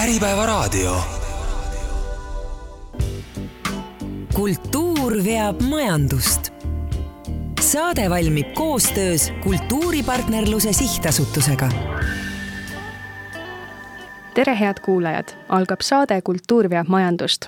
[0.00, 0.96] Äripäevaraadio.
[4.34, 6.52] kultuur veab majandust.
[7.60, 11.68] saade valmib koostöös Kultuuripartnerluse Sihtasutusega.
[14.34, 17.46] tere, head kuulajad, algab saade Kultuur veab majandust.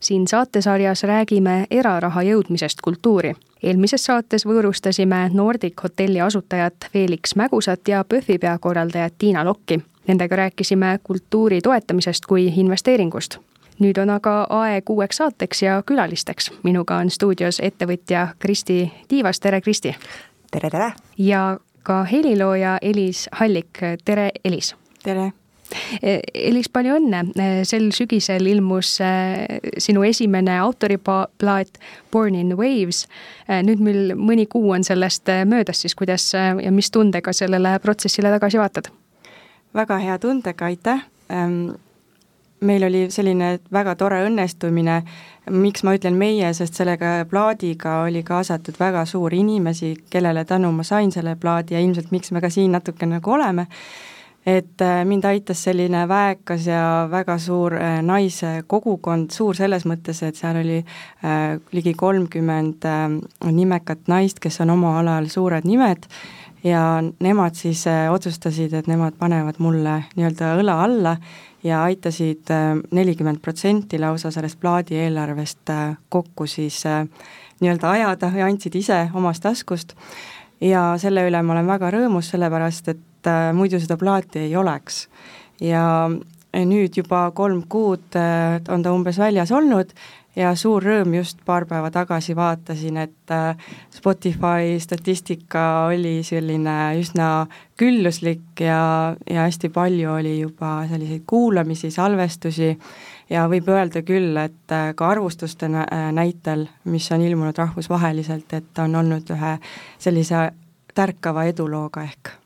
[0.00, 8.04] siin saatesarjas räägime eraraha jõudmisest kultuuri eelmises saates võõrustasime Nordic hotelli asutajat Felix Mägusat ja
[8.04, 13.38] PÖFFi peakorraldajat Tiina Lokki Nendega rääkisime kultuuri toetamisest kui investeeringust.
[13.82, 16.50] nüüd on aga aeg uueks saateks ja külalisteks.
[16.62, 19.94] minuga on stuudios ettevõtja Kristi Tiivas, tere Kristi!
[20.50, 20.92] tere, tere!
[21.18, 24.74] ja ka helilooja Elis Hallik, tere Elis!
[25.02, 25.32] tere!
[26.34, 27.22] Elis, palju õnne,
[27.64, 29.46] sel sügisel ilmus äh,
[29.78, 31.78] sinu esimene autoriplaat
[32.12, 33.06] Born in Waves.
[33.48, 38.60] Nüüd, mil mõni kuu on sellest möödas, siis kuidas ja mis tundega sellele protsessile tagasi
[38.60, 38.92] vaatad?
[39.74, 41.08] Väga hea tundega, aitäh.
[41.30, 41.72] Ähm,!
[42.62, 45.00] meil oli selline väga tore õnnestumine,
[45.50, 50.86] miks ma ütlen meie, sest sellega plaadiga oli kaasatud väga suur inimesi, kellele tänu ma
[50.86, 53.66] sain selle plaadi ja ilmselt miks me ka siin natuke nagu oleme,
[54.46, 60.38] et äh, mind aitas selline väekas ja väga suur äh, naiskogukond, suur selles mõttes, et
[60.38, 63.04] seal oli äh, ligi kolmkümmend äh,
[63.50, 66.06] nimekat naist, kes on oma alal suured nimed
[66.64, 71.16] ja nemad siis äh, otsustasid, et nemad panevad mulle nii-öelda õla alla
[71.64, 76.82] ja aitasid äh, nelikümmend protsenti lausa sellest plaadi eelarvest äh, kokku siis
[77.60, 79.96] nii-öelda ajada ja andsid ise omast taskust
[80.60, 85.08] ja selle üle ma olen väga rõõmus, sellepärast et muidu seda plaati ei oleks.
[85.60, 86.10] ja
[86.52, 88.16] nüüd juba kolm kuud
[88.68, 89.94] on ta umbes väljas olnud
[90.36, 93.56] ja suur rõõm, just paar päeva tagasi vaatasin, et äh,
[93.92, 97.46] Spotify statistika oli selline üsna
[97.78, 102.76] külluslik ja, ja hästi palju oli juba selliseid kuulamisi, salvestusi.
[103.32, 108.84] Ja võib öelda küll, et äh, ka arvustuste äh, näitel, mis on ilmunud rahvusvaheliselt, et
[108.84, 109.56] on olnud ühe
[110.02, 110.50] sellise
[110.94, 112.36] tärkava edulooga ehk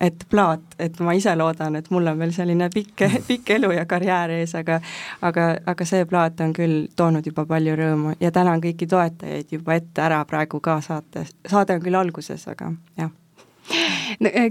[0.00, 3.86] et plaat, et ma ise loodan, et mul on veel selline pikk, pikk elu ja
[3.86, 4.80] karjäär ees, aga
[5.22, 9.78] aga, aga see plaat on küll toonud juba palju rõõmu ja tänan kõiki toetajaid juba
[9.78, 13.12] ette ära praegu ka saates, saade on küll alguses, aga jah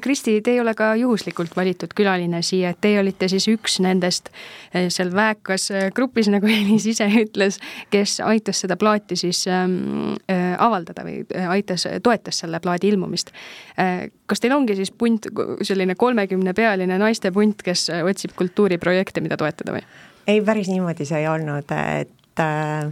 [0.02, 4.32] Kristi, te ei ole ka juhuslikult valitud külaline siia, et teie olite siis üks nendest
[4.74, 7.60] eh, seal väekas eh, grupis, nagu Elis ise ütles,
[7.94, 10.16] kes aitas seda plaati siis ähm,
[10.58, 13.34] avaldada või aitas, toetas selle plaadi ilmumist
[13.80, 14.10] äh,.
[14.26, 15.28] kas teil ongi siis punt,
[15.62, 19.86] selline kolmekümnepealine naiste punt, kes otsib kultuuriprojekte, mida toetada või?
[20.28, 22.92] ei, päris niimoodi see ei olnud, et äh,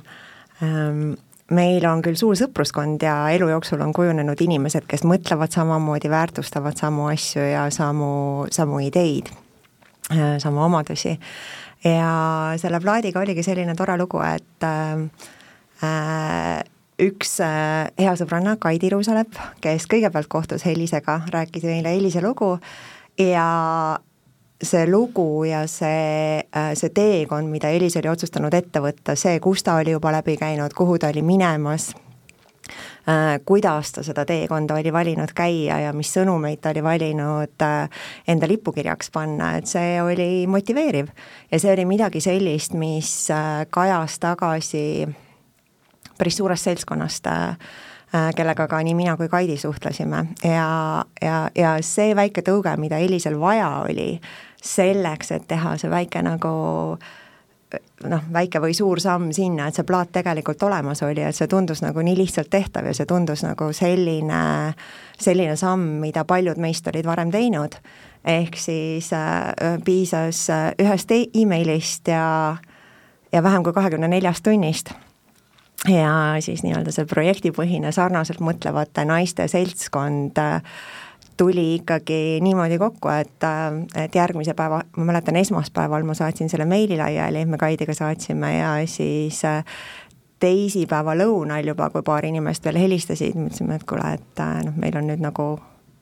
[0.64, 1.14] ähm,
[1.52, 6.80] meil on küll suur sõpruskond ja elu jooksul on kujunenud inimesed, kes mõtlevad samamoodi, väärtustavad
[6.80, 8.12] samu asju ja samu,
[8.52, 9.32] samu ideid,
[10.12, 11.18] äh, samu omadusi.
[11.84, 12.12] ja
[12.62, 16.62] selle plaadiga oligi selline tore lugu, et äh,
[17.02, 22.60] üks äh, hea sõbranna, Kaidi Ruusalepp, kes kõigepealt kohtus Helisega, rääkis meile Helise lugu
[23.18, 24.00] ja
[24.64, 29.64] see lugu ja see, äh, see teekond, mida Elis oli otsustanud ette võtta, see, kus
[29.66, 31.92] ta oli juba läbi käinud, kuhu ta oli minemas,
[33.10, 38.04] äh, kuidas ta seda teekonda oli valinud käia ja mis sõnumeid ta oli valinud äh,
[38.28, 41.10] enda lipukirjaks panna, et see oli motiveeriv.
[41.52, 43.30] ja see oli midagi sellist, mis
[43.70, 45.08] kajas tagasi
[46.18, 47.28] päris suurest seltskonnast
[48.36, 53.40] kellega ka nii mina kui Kaidi suhtlesime ja, ja, ja see väike tõuge, mida Elisel
[53.40, 54.20] vaja oli,
[54.62, 56.54] selleks, et teha see väike nagu
[58.10, 61.84] noh, väike või suur samm sinna, et see plaat tegelikult olemas oli, et see tundus
[61.84, 64.42] nagu nii lihtsalt tehtav ja see tundus nagu selline,
[65.20, 67.78] selline samm, mida paljud meist olid varem teinud,
[68.28, 72.58] ehk siis äh, piisas äh, ühest e emailist ja,
[73.32, 74.94] ja vähem kui kahekümne neljast tunnist.
[75.90, 80.60] Ja siis nii-öelda see projektipõhine sarnaselt mõtlevate naiste seltskond äh,
[81.42, 83.46] tuli ikkagi niimoodi kokku, et,
[83.98, 88.76] et järgmise päeva, ma mäletan, esmaspäeval ma saatsin selle meili laiali, me Kaidiga saatsime ja
[88.86, 89.64] siis äh,
[90.42, 94.98] teisipäeva lõunal juba, kui paar inimest veel helistasid, mõtlesime, et kuule, et äh, noh, meil
[95.02, 95.48] on nüüd nagu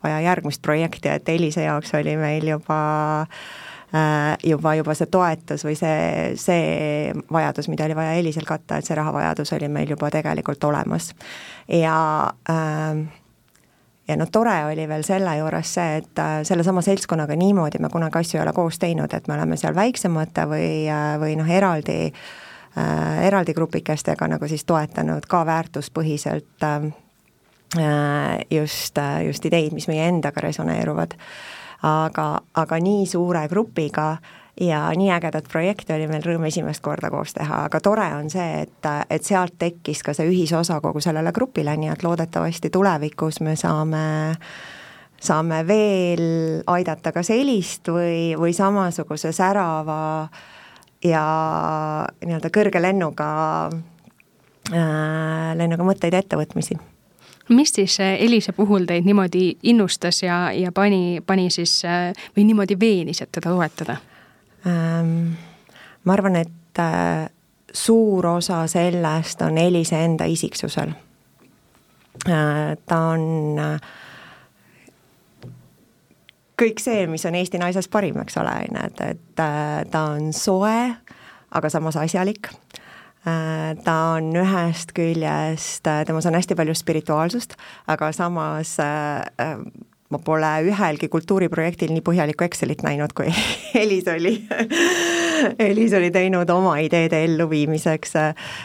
[0.03, 2.81] vaja järgmist projekti, et Elise jaoks oli meil juba
[3.23, 8.91] äh, juba, juba see toetus või see, see vajadus, mida oli vaja Elisel katta, et
[8.91, 11.13] see rahavajadus oli meil juba tegelikult olemas.
[11.79, 11.95] ja
[12.51, 13.18] äh,
[14.09, 18.21] ja no tore oli veel selle juures see, et äh, sellesama seltskonnaga niimoodi me kunagi
[18.21, 21.99] asju ei ole koos teinud, et me oleme seal väiksemate või, äh, või noh, eraldi
[22.09, 26.89] äh,, eraldi grupikestega nagu siis toetanud ka väärtuspõhiselt äh,
[28.51, 31.13] just, just ideid, mis meie endaga resoneeruvad.
[31.85, 32.25] Aga,
[32.59, 34.17] aga nii suure grupiga
[34.61, 38.65] ja nii ägedat projekti oli meil rõõm esimest korda koos teha, aga tore on see,
[38.65, 43.55] et, et sealt tekkis ka see ühisosa kogu sellele grupile, nii et loodetavasti tulevikus me
[43.59, 44.03] saame
[45.19, 46.23] saame veel
[46.71, 50.29] aidata kas helist või, või samasuguse särava
[51.03, 51.23] ja
[52.23, 53.27] nii-öelda kõrge lennuga
[54.71, 56.79] äh,, lennuga mõtteid ja ettevõtmisi
[57.49, 62.45] mis siis äh, Elise puhul teid niimoodi innustas ja, ja pani, pani siis äh, või
[62.45, 63.97] niimoodi veenis, et teda toetada?
[64.65, 67.29] Ma arvan, et äh,
[67.73, 70.91] suur osa sellest on Elise enda isiksusel
[72.27, 72.77] äh,.
[72.85, 73.79] ta on äh,
[76.59, 80.33] kõik see, mis on Eesti naises parim, eks ole, on ju, et, et ta on
[80.35, 80.77] soe,
[81.55, 82.51] aga samas asjalik
[83.83, 87.55] ta on ühest küljest, temas on hästi palju spirituaalsust,
[87.91, 88.77] aga samas
[90.09, 93.29] ma pole ühelgi kultuuriprojektil nii põhjalikku Excelit näinud, kui
[93.83, 94.33] Elis oli
[95.59, 98.15] Elis oli teinud oma ideede elluviimiseks,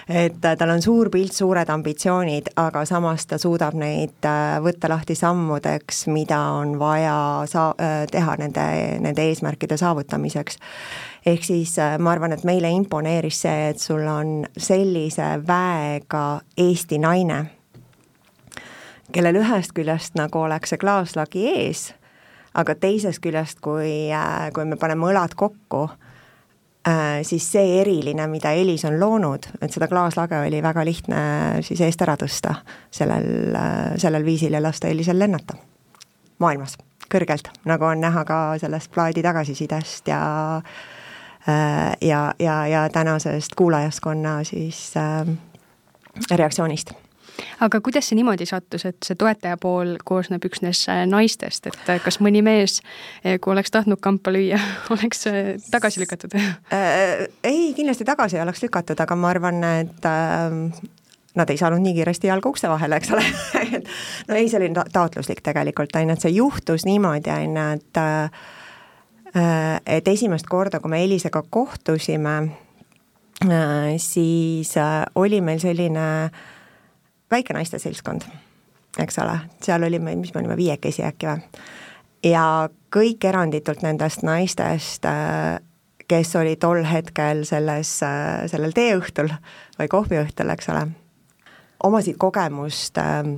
[0.08, 5.14] et tal on suur pilt, suured ambitsioonid, aga samas ta suudab neid äh, võtta lahti
[5.18, 7.16] sammudeks, mida on vaja
[7.50, 8.64] saa-, äh, teha nende,
[9.04, 10.58] nende eesmärkide saavutamiseks.
[11.26, 16.98] ehk siis äh, ma arvan, et meile imponeeris see, et sul on sellise väega Eesti
[16.98, 17.44] naine
[19.12, 21.84] kellel ühest küljest nagu oleks see klaaslagi ees,
[22.54, 25.88] aga teisest küljest, kui, äh, kui me paneme õlad kokku,
[26.88, 31.20] äh, siis see eriline, mida Elis on loonud, et seda klaaslage oli väga lihtne
[31.66, 32.56] siis eest ära tõsta
[32.90, 35.58] sellel, äh, sellel viisil ja lasta Elisel lennata.
[36.38, 36.78] Maailmas
[37.12, 40.20] kõrgelt, nagu on näha ka sellest plaadi tagasisidest ja
[42.00, 45.28] ja, ja, ja tänasest kuulajaskonna siis äh,
[46.30, 46.94] reaktsioonist
[47.64, 52.00] aga kuidas see niimoodi sattus, et see toetaja pool koosneb üksnes äh, naistest, et äh,
[52.02, 52.80] kas mõni mees,
[53.24, 54.60] äh, kui oleks tahtnud kampa lüüa,
[54.94, 55.26] oleks
[55.72, 56.36] tagasi lükatud?
[57.50, 60.58] Ei, kindlasti tagasi ei oleks lükatud, aga ma arvan, et äh,
[61.34, 63.24] nad ei saanud nii kiiresti jalga ukse vahele, eks ole.
[63.74, 63.88] Et
[64.28, 67.64] no ei, see oli ta taotluslik tegelikult, on ju, et see juhtus niimoodi, on ju,
[67.78, 68.02] et
[69.90, 72.34] et esimest korda, kui me Elisega kohtusime,
[73.98, 74.70] siis
[75.18, 76.53] oli meil selline äh,
[77.34, 78.26] väikenaiste seltskond,
[79.02, 81.62] eks ole, seal olime, mis me olime, viiekesi äkki või?
[82.24, 82.44] ja
[82.94, 85.58] kõik eranditult nendest naistest, äh,
[86.08, 89.32] kes oli tol hetkel selles, äh, sellel teeõhtul
[89.78, 90.86] või kohviõhtul, eks ole,
[91.84, 93.34] omasid kogemust äh,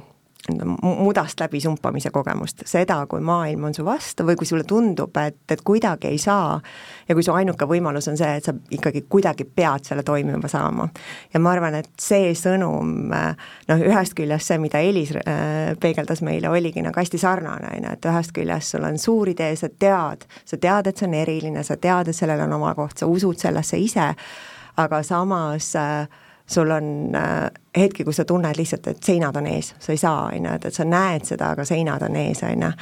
[0.83, 5.39] mudast läbi sumpamise kogemust, seda, kui maailm on su vastu või kui sulle tundub, et,
[5.51, 6.61] et kuidagi ei saa
[7.09, 10.89] ja kui su ainuke võimalus on see, et sa ikkagi kuidagi pead selle toimima saama.
[11.35, 16.51] ja ma arvan, et see sõnum, noh, ühest küljest see, mida Elis äh, peegeldas meile,
[16.51, 20.29] oligi nagu hästi sarnane, on ju, et ühest küljest sul on suur idee, sa tead,
[20.45, 23.41] sa tead, et see on eriline, sa tead, et sellel on oma koht, sa usud
[23.41, 24.13] sellesse ise,
[24.77, 29.75] aga samas äh, sul on äh, hetki, kus sa tunned lihtsalt, et seinad on ees,
[29.79, 32.67] sa ei saa, on ju, et, et sa näed seda, aga seinad on ees, on
[32.69, 32.73] ju.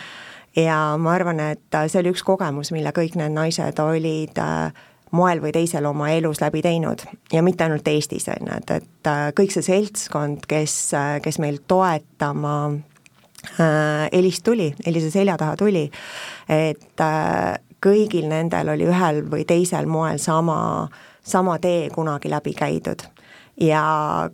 [0.64, 4.84] ja ma arvan, et äh, see oli üks kogemus, mille kõik need naised olid äh,
[5.14, 7.04] moel või teisel oma elus läbi teinud.
[7.32, 10.74] Ja mitte ainult Eestis, on ju, et, et kõik see seltskond, kes,
[11.24, 15.86] kes meil toetama äh, Elist tuli, Elise selja taha tuli,
[16.50, 20.88] et äh, kõigil nendel oli ühel või teisel moel sama,
[21.24, 23.08] sama tee kunagi läbi käidud
[23.60, 23.84] ja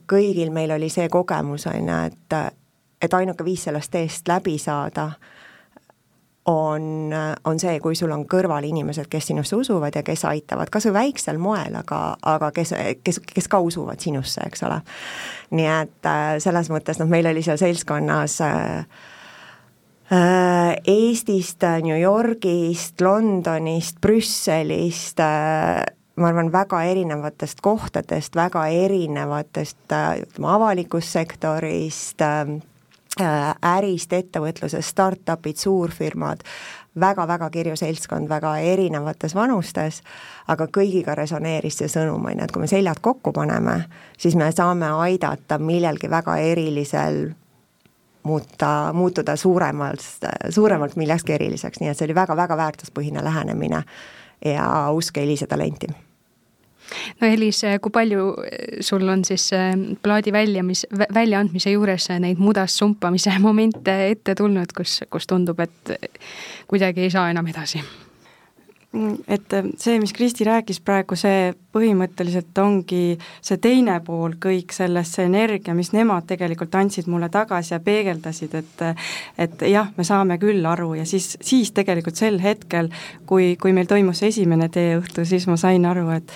[0.08, 2.56] kõigil meil oli see kogemus, on ju, et,
[3.02, 5.10] et ainuke viis sellest teest läbi saada
[6.50, 7.10] on,
[7.44, 10.96] on see, kui sul on kõrval inimesed, kes sinusse usuvad ja kes aitavad, kas või
[10.96, 12.72] väiksel moel, aga, aga kes,
[13.04, 14.80] kes, kes ka usuvad sinusse, eks ole.
[15.56, 19.06] nii et äh, selles mõttes noh, meil oli seal seltskonnas äh,
[20.10, 25.84] äh Eestist, New Yorgist, Londonist, Brüsselist äh,,
[26.16, 32.50] ma arvan, väga erinevatest kohtadest, väga erinevatest ütleme, avalikust sektorist, äh,
[33.76, 40.02] ärist, ettevõtlusest, startup'id, suurfirmad väga,, väga-väga kirju seltskond, väga erinevates vanustes,
[40.48, 43.84] aga kõigiga resoneeris see sõnum, on ju, et kui me seljad kokku paneme,
[44.18, 47.30] siis me saame aidata millelgi väga erilisel
[48.22, 50.02] muuta, muutuda suuremalt,
[50.50, 53.84] suuremalt millekski eriliseks, nii et see oli väga-väga väärtuspõhine lähenemine
[54.44, 54.66] ja
[54.96, 55.90] usk Elise talenti
[57.20, 62.76] no Elis, kui palju eh, sul on siis eh, plaadi väljamis, väljaandmise juures neid mudas
[62.78, 65.96] sumpamise momente ette tulnud, kus, kus tundub, et
[66.70, 67.82] kuidagi ei saa enam edasi?
[69.28, 75.28] Et see, mis Kristi rääkis praegu, see põhimõtteliselt ongi see teine pool kõik sellest, see
[75.30, 78.86] energia, mis nemad tegelikult andsid mulle tagasi ja peegeldasid, et
[79.38, 82.90] et jah, me saame küll aru ja siis, siis tegelikult sel hetkel,
[83.26, 86.34] kui, kui meil toimus esimene teeõhtu, siis ma sain aru, et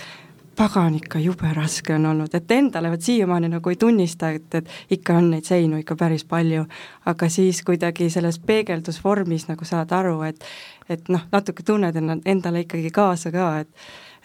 [0.56, 4.96] pagan, ikka jube raske on olnud, et endale vot siiamaani nagu ei tunnista, et, et
[4.98, 6.64] ikka on neid seinu ikka päris palju,
[7.10, 10.48] aga siis kuidagi selles peegeldusvormis nagu saad aru, et
[10.88, 13.68] et noh, natuke tunned endale ikkagi kaasa ka, et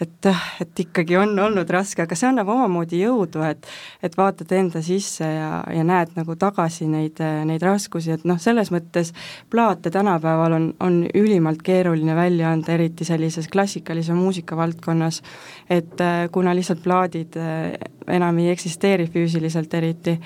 [0.01, 0.29] et,
[0.61, 3.67] et ikkagi on olnud raske, aga see annab omamoodi jõudu, et
[4.03, 8.71] et vaatad enda sisse ja, ja näed nagu tagasi neid, neid raskusi, et noh, selles
[8.73, 9.11] mõttes
[9.51, 15.21] plaate tänapäeval on, on ülimalt keeruline välja anda, eriti sellises klassikalise muusika valdkonnas,
[15.69, 17.73] et kuna lihtsalt plaadid äh,
[18.07, 20.17] enam ei eksisteeri füüsiliselt eriti,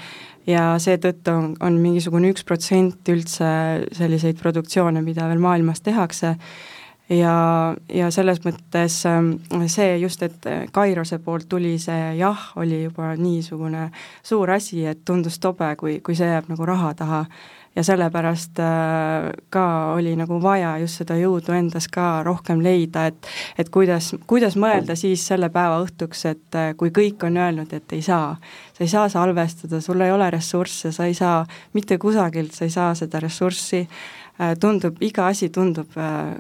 [0.47, 3.47] ja seetõttu on, on mingisugune üks protsent üldse
[3.95, 6.35] selliseid produktsioone, mida veel maailmas tehakse,
[7.09, 9.33] ja, ja selles mõttes ähm,
[9.67, 13.89] see just, et Kairose poolt tuli see jah, oli juba niisugune
[14.23, 17.25] suur asi, et tundus tobe, kui, kui see jääb nagu raha taha.
[17.75, 23.27] ja sellepärast äh, ka oli nagu vaja just seda jõudu endas ka rohkem leida, et
[23.57, 27.93] et kuidas, kuidas mõelda siis selle päeva õhtuks, et äh, kui kõik on öelnud, et
[27.93, 28.35] ei saa,
[28.73, 32.69] sa ei saa salvestada, sul ei ole ressursse, sa ei saa mitte kusagilt, sa ei
[32.69, 33.87] saa seda ressurssi
[34.59, 36.35] tundub, iga asi tundub äh,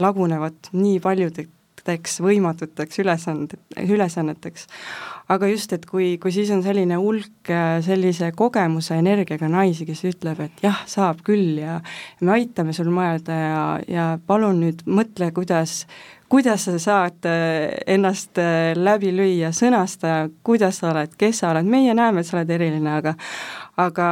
[0.00, 4.66] lagunevat nii paljudeks võimatuteks ülesanded, ülesanneteks.
[5.32, 10.04] aga just, et kui, kui siis on selline hulk äh, sellise kogemuse energiaga naisi, kes
[10.10, 11.80] ütleb, et jah, saab küll ja
[12.20, 15.86] me aitame sul mõelda ja, ja palun nüüd mõtle, kuidas
[16.32, 17.26] kuidas sa saad
[17.86, 18.38] ennast
[18.80, 22.88] läbi lüüa, sõnasta, kuidas sa oled, kes sa oled, meie näeme, et sa oled eriline,
[22.88, 23.12] aga
[23.80, 24.06] aga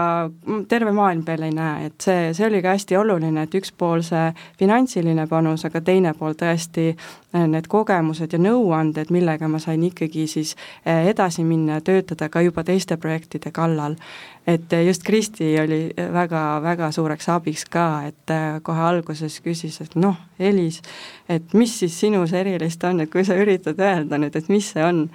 [0.69, 4.01] terve maailm veel ei näe, et see, see oli ka hästi oluline, et üks pool
[4.05, 9.85] see finantsiline panus, aga teine pool tõesti äh, need kogemused ja nõuanded, millega ma sain
[9.85, 13.99] ikkagi siis äh, edasi minna ja töötada ka juba teiste projektide kallal.
[14.47, 20.17] Et äh, just Kristi oli väga-väga suureks abiks ka, et kohe alguses küsis, et noh,
[20.39, 20.81] Elis,
[21.29, 24.85] et mis siis sinus erilist on, et kui sa üritad öelda nüüd, et mis see
[24.85, 25.07] on?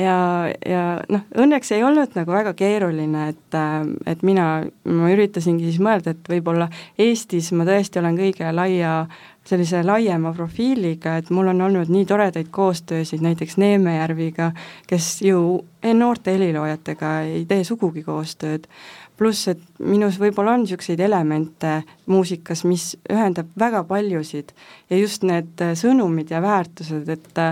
[0.00, 3.56] Ja, ja noh, õnneks ei olnud nagu väga keeruline, et,
[4.08, 4.46] et mina,
[4.88, 8.94] ma üritasingi siis mõelda, et võib-olla Eestis ma tõesti olen kõige laia,
[9.48, 14.52] sellise laiema profiiliga, et mul on olnud nii toredaid koostöösid näiteks Neemejärviga,
[14.86, 15.62] kes ju
[15.98, 18.68] noorte heliloojatega ei tee sugugi koostööd,
[19.18, 21.80] pluss et minus võib-olla on niisuguseid elemente
[22.10, 24.54] muusikas, mis ühendab väga paljusid.
[24.90, 27.42] Ja just need sõnumid ja väärtused, et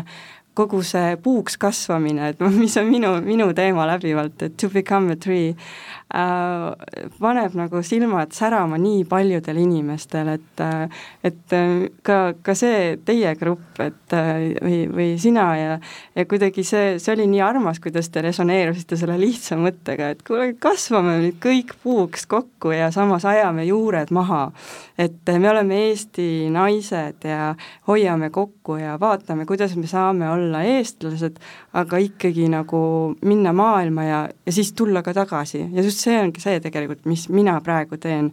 [0.55, 5.17] kogu see puuks kasvamine, et mis on minu, minu teema läbivalt, et to become a
[5.17, 12.55] tree äh,, paneb nagu silmad särama nii paljudel inimestel, et äh, et äh, ka, ka
[12.59, 15.77] see teie grupp, et äh, või, või sina ja
[16.17, 20.51] ja kuidagi see, see oli nii armas, kuidas te resoneerusite selle lihtsa mõttega, et kuule,
[20.59, 24.51] kasvame nüüd kõik puuks kokku ja samas ajame juured maha.
[24.99, 27.55] et me oleme Eesti naised ja
[27.89, 31.39] hoiame kokku ja vaatame, kuidas me saame olla eestlased,
[31.73, 36.43] aga ikkagi nagu minna maailma ja, ja siis tulla ka tagasi ja just see ongi
[36.43, 38.33] see tegelikult, mis mina praegu teen.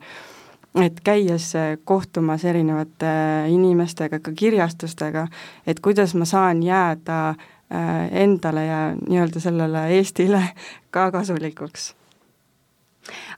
[0.78, 1.54] Et käies
[1.90, 3.10] kohtumas erinevate
[3.50, 5.24] inimestega, ka kirjastustega,
[5.66, 10.44] et kuidas ma saan jääda äh, endale ja nii-öelda sellele Eestile
[10.94, 11.96] ka kasulikuks.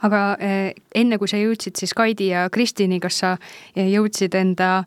[0.04, 3.36] Aga äh, enne, kui sa jõudsid siis Kaidi ja Kristini, kas sa
[3.78, 4.84] jõudsid enda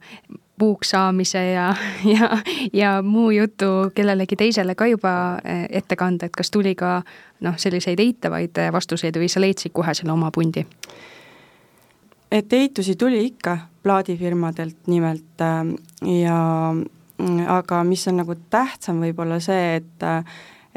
[0.63, 1.75] puuks saamise ja,
[2.15, 2.29] ja,
[2.73, 5.15] ja muu jutu kellelegi teisele ka juba
[5.45, 7.01] eh, ette kanda, et kas tuli ka
[7.43, 10.63] noh, selliseid eitavaid eh, vastuseid või sa leidsid kohe selle oma pundi?
[12.33, 15.75] et eitusi tuli ikka plaadifirmadelt nimelt äh,
[16.23, 16.39] ja
[17.19, 20.09] mm, aga mis on nagu tähtsam võib-olla see, et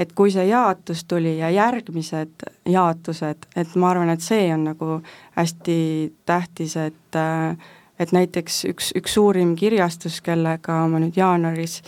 [0.02, 4.98] et kui see jaotus tuli ja järgmised jaotused, et ma arvan, et see on nagu
[5.38, 5.78] hästi
[6.26, 11.80] tähtis, et äh, et näiteks üks, üks suurim kirjastus, kellega ma nüüd jaanuaris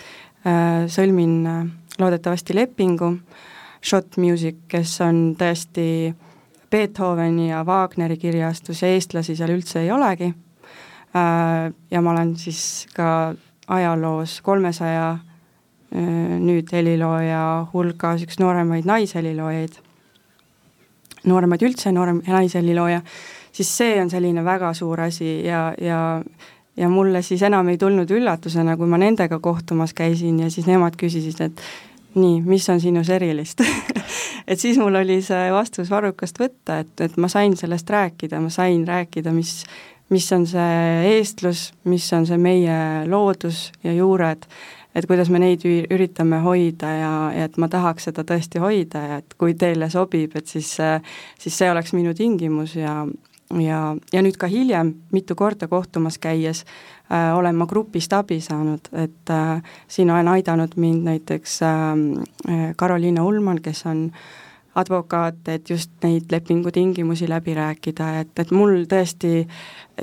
[0.48, 1.60] äh, sõlmin äh,
[2.00, 3.18] loodetavasti lepingu,
[3.84, 6.14] Shot Music, kes on tõesti
[6.72, 12.88] Beethoveni ja Wagneri kirjastus ja eestlasi seal üldse ei olegi äh,, ja ma olen siis
[12.96, 13.34] ka
[13.68, 19.80] ajaloos kolmesaja äh, nüüd helilooja hulgas üks nooremaid naisheliloojaid,
[21.28, 26.22] nooremaid üldse, noorem naishelilooja äh,, siis see on selline väga suur asi ja, ja
[26.78, 30.94] ja mulle siis enam ei tulnud üllatusena, kui ma nendega kohtumas käisin ja siis nemad
[31.00, 31.62] küsisid, et
[32.18, 33.64] nii, mis on sinus erilist
[34.52, 38.54] et siis mul oli see vastus varrukast võtta, et, et ma sain sellest rääkida, ma
[38.54, 39.60] sain rääkida, mis,
[40.14, 44.46] mis on see eestlus, mis on see meie loodus ja juured,
[44.98, 49.22] et kuidas me neid üritame hoida ja, ja et ma tahaks seda tõesti hoida ja
[49.24, 50.76] et kui teile sobib, et siis,
[51.42, 53.02] siis see oleks minu tingimus ja,
[53.54, 53.82] ja,
[54.14, 56.66] ja nüüd ka hiljem mitu korda kohtumas käies
[57.12, 63.24] äh, olen ma grupist abi saanud, et äh, siin on aidanud mind näiteks äh, Karoliina
[63.24, 64.12] Ullmann, kes on
[64.78, 69.42] advokaat, et just neid lepingutingimusi läbi rääkida, et, et mul tõesti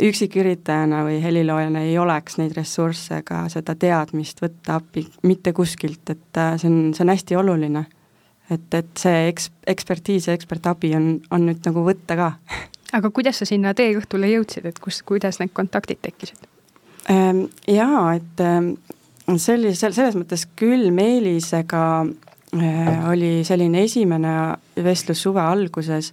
[0.03, 6.41] üksiküritajana või heliloojana ei oleks neid ressursse ega seda teadmist võtta appi mitte kuskilt, et
[6.41, 7.85] äh, see on, see on hästi oluline.
[8.51, 12.33] et, et see eks-, ekspertiis ja ekspertabi on, on nüüd nagu võtta ka
[12.95, 16.47] aga kuidas sa sinna teeõhtule jõudsid, et kus, kuidas need kontaktid tekkisid?
[17.11, 18.75] Ähm, jaa, et ähm,
[19.41, 26.13] sellis-, selles mõttes küll Meelisega äh, oli selline esimene vestlus suve alguses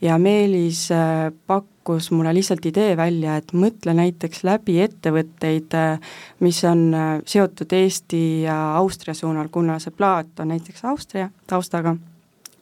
[0.00, 6.62] ja Meelis äh, pakkus mulle lihtsalt idee välja, et mõtle näiteks läbi ettevõtteid, äh, mis
[6.68, 6.88] on
[7.26, 11.96] seotud Eesti ja Austria suunal, kuna see plaat on näiteks Austria taustaga,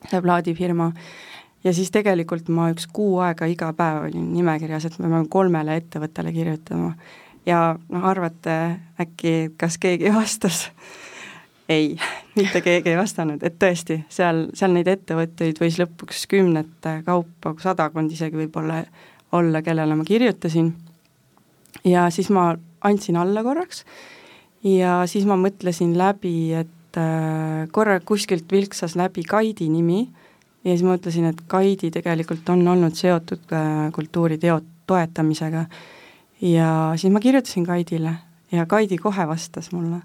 [0.09, 0.91] see plaadifirma,
[1.63, 5.75] ja siis tegelikult ma üks kuu aega iga päev olin nimekirjas, et me peame kolmele
[5.79, 6.93] ettevõttele kirjutama.
[7.45, 8.55] ja noh, arvate
[8.99, 10.69] äkki, kas keegi vastas?
[11.69, 11.97] ei,
[12.35, 18.11] mitte keegi ei vastanud, et tõesti, seal, seal neid ettevõtteid võis lõpuks kümnete kaupa, sadakond
[18.11, 18.83] isegi võib-olla
[19.37, 20.73] olla, kellele ma kirjutasin.
[21.85, 23.83] ja siis ma andsin alla korraks
[24.63, 30.07] ja siis ma mõtlesin läbi, et äh, korra kuskilt vilksas läbi Kaidi nimi
[30.63, 33.53] ja siis mõtlesin, et Kaidi tegelikult on olnud seotud
[33.95, 35.65] kultuuriteo toetamisega.
[36.41, 38.15] ja siis ma kirjutasin Kaidile
[38.51, 40.01] ja Kaidi kohe vastas mulle.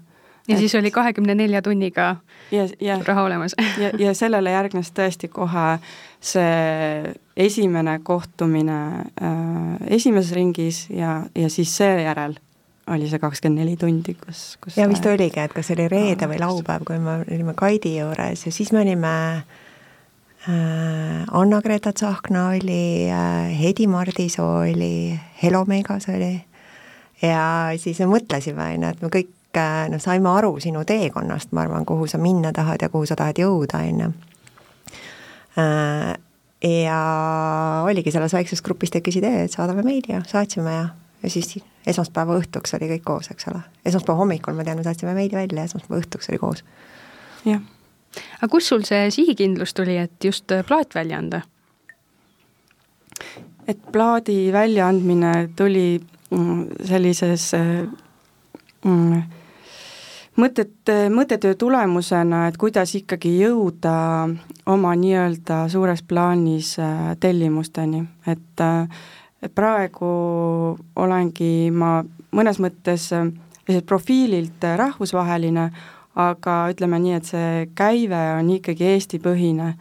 [0.47, 0.59] ja et...
[0.59, 2.15] siis oli kahekümne nelja tunniga
[2.51, 5.67] ja, ja, raha olemas ja, ja sellele järgnes tõesti kohe
[6.21, 8.79] see esimene kohtumine
[9.21, 12.39] äh, esimeses ringis ja, ja siis seejärel
[12.87, 16.29] oli see kakskümmend neli tundi, kus, kus ja vist oligi, et kas see oli reede
[16.29, 19.64] või laupäev, kui me olime Kaidi juures ja siis me olime äh, Äh,
[20.47, 26.45] Anna-Greta Tsahkna oli, äh, Hedi Mardisoo oli, Helo Megas oli
[27.21, 31.53] ja siis me mõtlesime, on ju, et me kõik äh, noh, saime aru sinu teekonnast,
[31.55, 34.13] ma arvan, kuhu sa minna tahad ja kuhu sa tahad jõuda, on ju.
[36.65, 36.99] Ja
[37.85, 40.87] oligi selles väikses grupis tekkis idee, et saadame meili ja saatsime ja,
[41.23, 43.61] ja siis esmaspäeva õhtuks oli kõik koos, eks ole.
[43.85, 46.65] esmaspäeva hommikul ma tean, me saatsime meili välja, esmaspäeva õhtuks oli koos.
[47.45, 47.63] jah
[48.37, 51.41] aga kust sul see sihikindlus tuli, et just äh, plaat välja anda?
[53.67, 57.87] et plaadi väljaandmine tuli mm, sellises äh,
[58.85, 59.23] mm,
[60.37, 63.95] mõtet, mõttetöö tulemusena, et kuidas ikkagi jõuda
[64.69, 68.65] oma nii-öelda suures plaanis äh, tellimusteni, et
[69.55, 70.11] praegu
[70.95, 71.99] olengi ma
[72.35, 73.09] mõnes mõttes
[73.85, 75.69] profiililt rahvusvaheline,
[76.15, 79.73] aga ütleme nii, et see käive on ikkagi Eesti-põhine,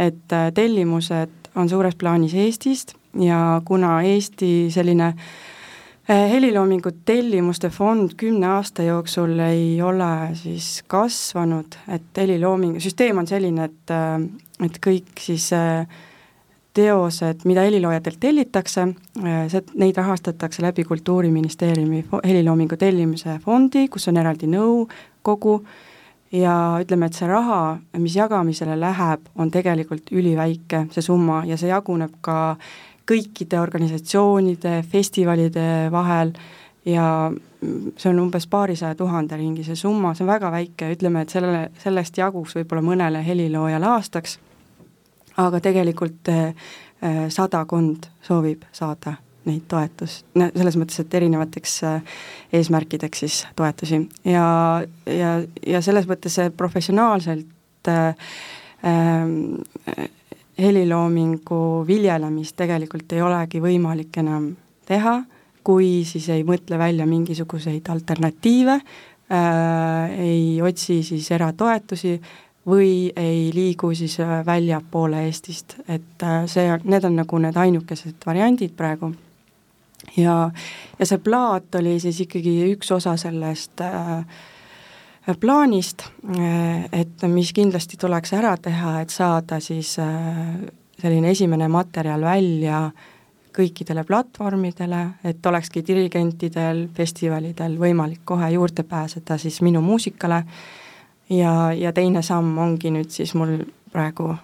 [0.00, 8.16] et äh, tellimused on suures plaanis Eestist ja kuna Eesti selline äh, heliloomingu tellimuste fond
[8.16, 14.16] kümne aasta jooksul ei ole siis kasvanud, et helilooming, süsteem on selline, et, äh,
[14.64, 15.50] et kõik siis
[16.74, 18.86] teosed, mida heliloojatelt tellitakse,
[19.52, 25.58] see, neid rahastatakse läbi Kultuuriministeeriumi heliloomingu tellimise fondi, kus on eraldi nõukogu
[26.32, 31.68] ja ütleme, et see raha, mis jagamisele läheb, on tegelikult üliväike, see summa, ja see
[31.68, 32.56] jaguneb ka
[33.08, 36.32] kõikide organisatsioonide, festivalide vahel
[36.88, 37.32] ja
[37.96, 41.66] see on umbes paarisaja tuhande ringi see summa, see on väga väike, ütleme, et sellele,
[41.82, 44.38] sellest jaguks võib-olla mõnele heliloojale aastaks,
[45.36, 46.54] aga tegelikult eh,
[47.02, 49.16] eh, sadakond soovib saada
[49.48, 52.16] neid toetust, no selles mõttes, et erinevateks äh,
[52.54, 54.02] eesmärkideks siis toetusi.
[54.28, 54.46] Ja,
[55.10, 55.32] ja,
[55.66, 58.28] ja selles mõttes professionaalselt äh,
[58.86, 60.08] äh,
[60.62, 64.52] heliloomingu viljelemist tegelikult ei olegi võimalik enam
[64.86, 65.22] teha,
[65.64, 72.16] kui siis ei mõtle välja mingisuguseid alternatiive äh,, ei otsi siis eratoetusi
[72.66, 78.26] või ei liigu siis äh, väljapoole Eestist, et äh, see need on nagu need ainukesed
[78.26, 79.12] variandid praegu.
[80.16, 80.50] Ja,
[80.98, 84.24] ja see plaat oli siis ikkagi üks osa sellest äh,
[85.40, 86.06] plaanist,
[86.38, 90.54] äh, et mis kindlasti tuleks ära teha, et saada siis äh,
[91.02, 92.84] selline esimene materjal välja
[93.52, 100.42] kõikidele platvormidele, et olekski dirigentidel, festivalidel võimalik kohe juurde pääseda siis minu muusikale
[101.32, 103.58] ja, ja teine samm ongi nüüd siis mul
[103.92, 104.34] praegu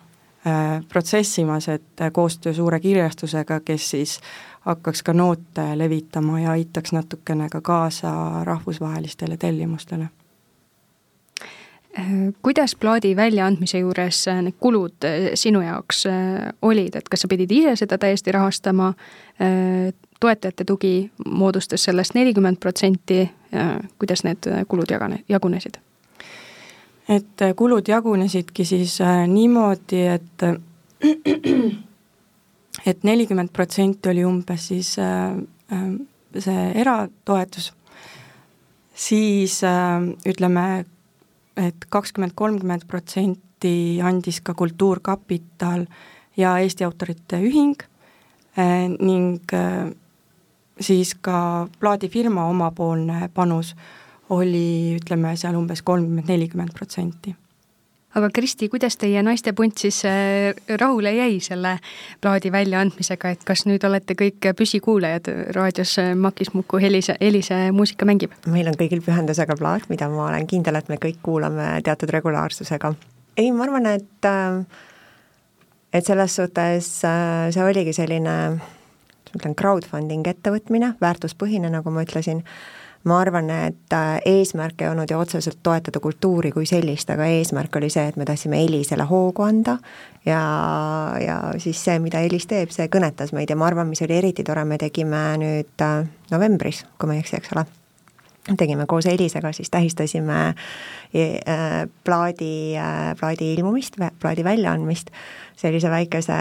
[0.89, 4.21] protsessimas, et koostöö suure kirjastusega, kes siis
[4.61, 10.09] hakkaks ka noote levitama ja aitaks natukene ka kaasa rahvusvahelistele tellimustele
[12.43, 16.05] kuidas plaadi väljaandmise juures need kulud sinu jaoks
[16.63, 18.93] olid, et kas sa pidid ise seda täiesti rahastama,
[20.21, 23.25] toetajate tugi moodustas sellest nelikümmend protsenti,
[23.99, 25.81] kuidas need kulud jagane-, jagunesid?
[27.09, 30.45] Et kulud jagunesidki siis äh, niimoodi, et
[32.91, 35.33] et nelikümmend protsenti oli umbes siis äh,
[35.73, 35.89] äh,
[36.39, 37.73] see eratoetus,
[38.95, 39.61] siis
[40.29, 40.85] ütleme,
[41.57, 45.87] et kakskümmend, kolmkümmend protsenti andis ka Kultuurkapital
[46.37, 47.79] ja Eesti Autorite Ühing
[48.99, 49.55] ning
[50.81, 53.75] siis ka plaadifirma omapoolne panus
[54.35, 57.35] oli ütleme seal umbes kolmkümmend, nelikümmend protsenti
[58.19, 61.75] aga Kristi, kuidas teie naistepunt siis äh, rahule jäi selle
[62.23, 68.09] plaadi väljaandmisega, et kas nüüd olete kõik püsikuulajad raadios äh, Makis Muku Helise, Helise muusika
[68.09, 68.35] mängib?
[68.47, 72.95] meil on kõigil pühendusega plaat, mida ma olen kindel, et me kõik kuulame teatud regulaarsusega.
[73.37, 74.65] ei, ma arvan, et äh,
[75.93, 78.35] et selles suhtes see oligi selline
[79.29, 82.43] ma ütlen, crowdfunding ettevõtmine, väärtuspõhine, nagu ma ütlesin,
[83.05, 87.77] ma arvan, et äh, eesmärk ei olnud ju otseselt toetada kultuuri kui sellist, aga eesmärk
[87.79, 89.79] oli see, et me tahtsime Elisele hoogu anda
[90.27, 90.43] ja,
[91.23, 94.45] ja siis see, mida Elis teeb, see kõnetas meid ja ma arvan, mis oli eriti
[94.45, 96.01] tore, me tegime nüüd äh,
[96.33, 97.67] novembris, kui ma ei eksi, eks ole.
[98.49, 102.55] Tegime koos Elisega, siis tähistasime äh, plaadi,
[103.21, 105.13] plaadi ilmumist, plaadi väljaandmist
[105.61, 106.39] sellise väikese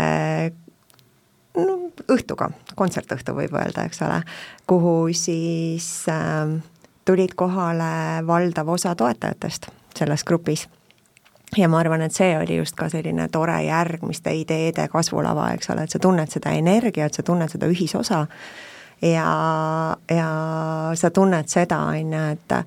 [1.57, 1.77] no,
[2.11, 4.21] õhtuga, kontsertõhtu võib öelda, eks ole,
[4.69, 6.57] kuhu siis äh,
[7.05, 10.67] tulid kohale valdav osa toetajatest selles grupis.
[11.57, 15.83] ja ma arvan, et see oli just ka selline tore järgmiste ideede kasvulava, eks ole,
[15.83, 18.25] et sa tunned seda energiat, sa tunned seda ühisosa
[19.01, 19.31] ja,
[20.11, 20.29] ja
[20.93, 22.57] sa tunned seda, on ju, et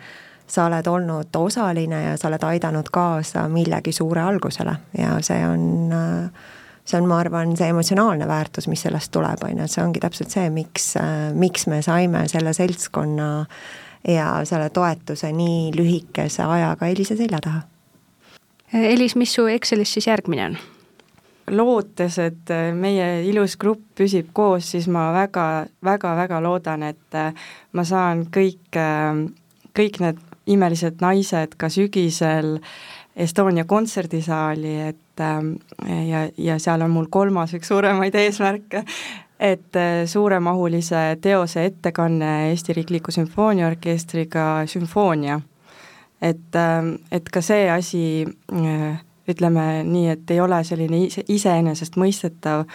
[0.50, 5.92] sa oled olnud osaline ja sa oled aidanud kaasa millegi suure algusele ja see on
[5.92, 6.48] äh,
[6.90, 10.03] see on, ma arvan, see emotsionaalne väärtus, mis sellest tuleb, on ju, et see ongi
[10.03, 10.92] täpselt see, miks,
[11.38, 13.31] miks me saime selle seltskonna
[14.09, 17.62] ja selle toetuse nii lühikese ajaga Elise selja taha.
[18.72, 20.61] Elis, mis su Excelis siis järgmine on?
[21.50, 27.18] lootes, et meie ilus grupp püsib koos, siis ma väga, väga, väga loodan, et
[27.74, 28.79] ma saan kõik,
[29.76, 32.59] kõik need imelised naised ka sügisel
[33.16, 38.85] Estonia kontserdisaali, et et ja, ja seal on mul kolmas üks suuremaid eesmärke,
[39.40, 45.40] et äh, suuremahulise teose ettekanne Eesti Riikliku Sümfooniaorkestriga Sümfoonia.
[46.23, 52.66] et, ähm, et ka see asi äh, ütleme nii, et ei ole selline ise, iseenesestmõistetav,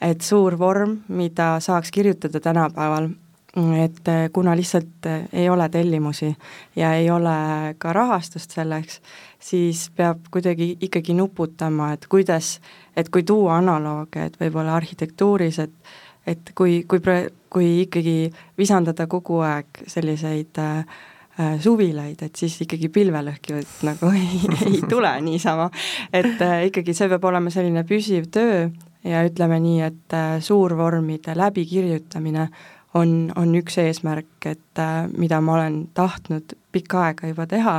[0.00, 3.08] et suur vorm, mida saaks kirjutada tänapäeval,
[3.56, 6.34] et äh, kuna lihtsalt ei ole tellimusi
[6.76, 9.00] ja ei ole ka rahastust selleks,
[9.40, 12.58] siis peab kuidagi ikkagi nuputama, et kuidas,
[12.96, 15.94] et kui tuua analooge, et võib-olla arhitektuuris, et
[16.26, 18.16] et kui, kui pre-, kui ikkagi
[18.58, 20.98] visandada kogu aeg selliseid äh,
[21.40, 25.70] äh suvilaid, et siis ikkagi pilvelõhkijad nagu ei, ei tule niisama.
[26.12, 28.66] et äh, ikkagi see peab olema selline püsiv töö
[29.06, 32.48] ja ütleme nii, et äh, suurvormide läbikirjutamine
[32.96, 37.76] on, on üks eesmärk, et äh, mida ma olen tahtnud pikka aega juba teha,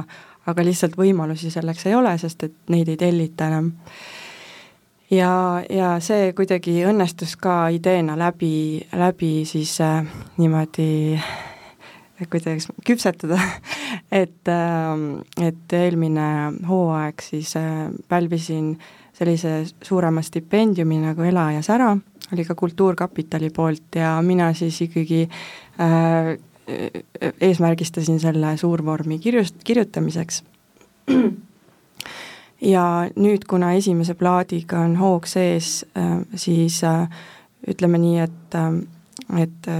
[0.48, 3.72] aga lihtsalt võimalusi selleks ei ole, sest et neid ei tellita enam.
[5.12, 5.32] ja,
[5.70, 10.04] ja see kuidagi õnnestus ka ideena läbi, läbi siis äh,
[10.38, 10.90] niimoodi
[12.30, 13.40] kuidas küpsetada,
[14.24, 16.30] et äh,, et eelmine
[16.68, 18.78] hooaeg siis äh, pälvisin
[19.18, 21.96] sellise suurema stipendiumi nagu Ela ja sära,
[22.34, 25.30] oli ka Kultuurkapitali poolt ja mina siis ikkagi
[25.80, 26.38] äh,
[27.42, 30.44] eesmärgistasin selle suurvormi kirjust, kirjutamiseks.
[32.62, 32.84] ja
[33.16, 37.08] nüüd, kuna esimese plaadiga on hoog sees, äh, siis äh,
[37.68, 39.72] ütleme nii, et, äh, et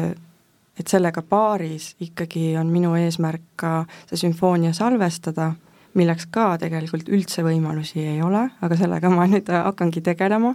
[0.78, 5.56] et sellega paaris ikkagi on minu eesmärk ka see sümfoonia salvestada,
[5.98, 10.54] milleks ka tegelikult üldse võimalusi ei ole, aga sellega ma nüüd hakkangi tegelema,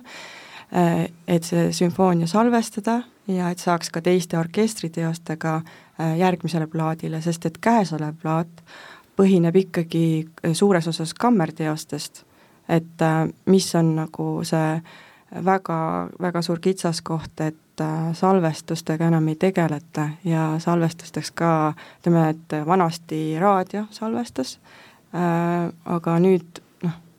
[0.73, 7.59] et see sümfoonia salvestada ja et saaks ka teiste orkestriteostega äh, järgmisele plaadile, sest et
[7.63, 8.63] käesolev plaat
[9.17, 12.25] põhineb ikkagi äh, suures osas kammerteostest,
[12.69, 14.81] et äh, mis on nagu see
[15.45, 15.79] väga,
[16.21, 17.59] väga suur kitsaskoht, et
[18.15, 24.59] salvestustega enam ei tegeleta ja salvestusteks ka, ütleme, et vanasti raadio salvestas
[25.15, 26.61] äh,, aga nüüd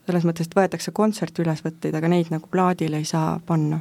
[0.06, 3.80] selles mõttes, et võetakse kontsertülesvõtteid, aga neid nagu plaadile ei saa panna.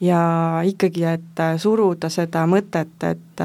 [0.00, 0.20] ja
[0.64, 3.44] ikkagi, et suruda seda mõtet, et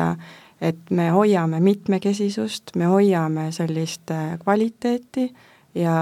[0.63, 4.11] et me hoiame mitmekesisust, me hoiame sellist
[4.43, 5.25] kvaliteeti
[5.75, 5.95] ja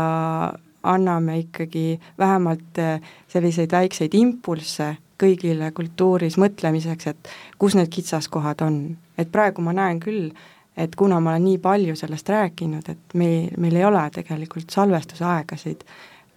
[0.84, 2.82] anname ikkagi vähemalt
[3.28, 8.98] selliseid väikseid impulsse kõigile kultuuris mõtlemiseks, et kus need kitsaskohad on.
[9.18, 10.32] et praegu ma näen küll,
[10.78, 15.84] et kuna ma olen nii palju sellest rääkinud, et meil, meil ei ole tegelikult salvestusaegasid,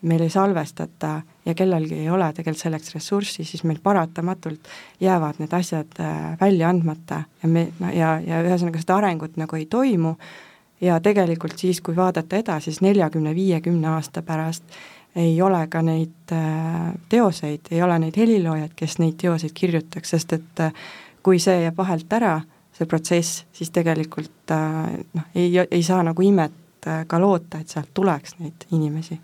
[0.04, 4.68] meil ei salvestata ja kellelgi ei ole tegelikult selleks ressurssi, siis meil paratamatult
[5.00, 9.66] jäävad need asjad äh, välja andmata ja me, ja, ja ühesõnaga seda arengut nagu ei
[9.70, 10.16] toimu
[10.80, 14.64] ja tegelikult siis, kui vaadata edasi, siis neljakümne, viiekümne aasta pärast
[15.16, 20.32] ei ole ka neid äh, teoseid, ei ole neid heliloojaid, kes neid teoseid kirjutaks, sest
[20.36, 20.74] et äh,
[21.22, 22.40] kui see jääb vahelt ära,
[22.74, 28.34] see protsess, siis tegelikult noh, ei, ei saa nagu imet ka loota, et sealt tuleks
[28.42, 29.18] neid inimesi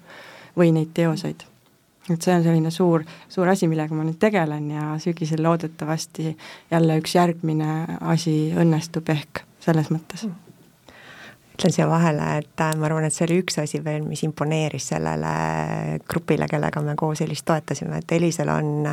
[0.56, 1.42] või neid teoseid.
[2.10, 6.36] et see on selline suur, suur asi, millega ma nüüd tegelen ja sügisel loodetavasti
[6.70, 10.50] jälle üks järgmine asi õnnestub ehk selles mõttes mm
[11.60, 14.86] ütlen siia vahele, et äh, ma arvan, et see oli üks asi veel, mis imponeeris
[14.94, 15.32] sellele
[16.08, 18.86] grupile, kellega me koos Elist toetasime, et Elisel on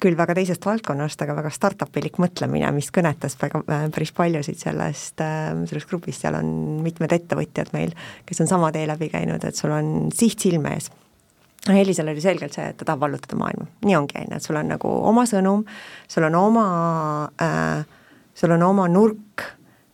[0.00, 5.20] küll väga teisest valdkonnast, aga väga startup-ilik mõtlemine, mis kõnetas väga, äh, päris paljusid sellest,
[5.20, 7.94] äh, sellest grupist, seal on mitmed ettevõtjad meil,
[8.26, 10.90] kes on sama tee läbi käinud, et sul on siht silme ees.
[11.68, 14.56] Elisel oli selgelt see, et ta tahab vallutada maailma, nii ongi, on ju, et sul
[14.56, 15.66] on nagu oma sõnum,
[16.08, 16.66] sul on oma
[17.36, 17.84] äh,,
[18.34, 19.44] sul on oma nurk,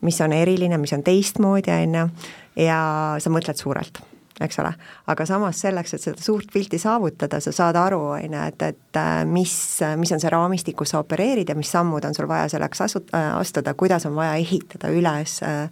[0.07, 2.05] mis on eriline, mis on teistmoodi, on ju,
[2.63, 2.79] ja
[3.19, 3.99] sa mõtled suurelt,
[4.41, 4.73] eks ole.
[5.07, 9.01] aga samas selleks, et seda suurt pilti saavutada, sa saad aru, on ju, et, et
[9.01, 9.55] äh, mis,
[9.97, 13.07] mis on see raamistik, kus sa opereerid ja mis sammud on sul vaja selleks asu-,
[13.17, 15.71] äh, astuda, kuidas on vaja ehitada üles äh,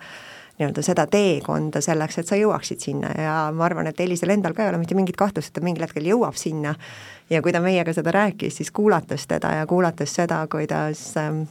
[0.58, 4.62] nii-öelda seda teekonda selleks, et sa jõuaksid sinna ja ma arvan, et Elisel endal ka
[4.62, 6.76] ei ole mitte mingit kahtlust, et ta mingil hetkel jõuab sinna
[7.30, 11.42] ja kui ta meiega seda rääkis, siis kuulates teda ja kuulates seda, kuidas ähm,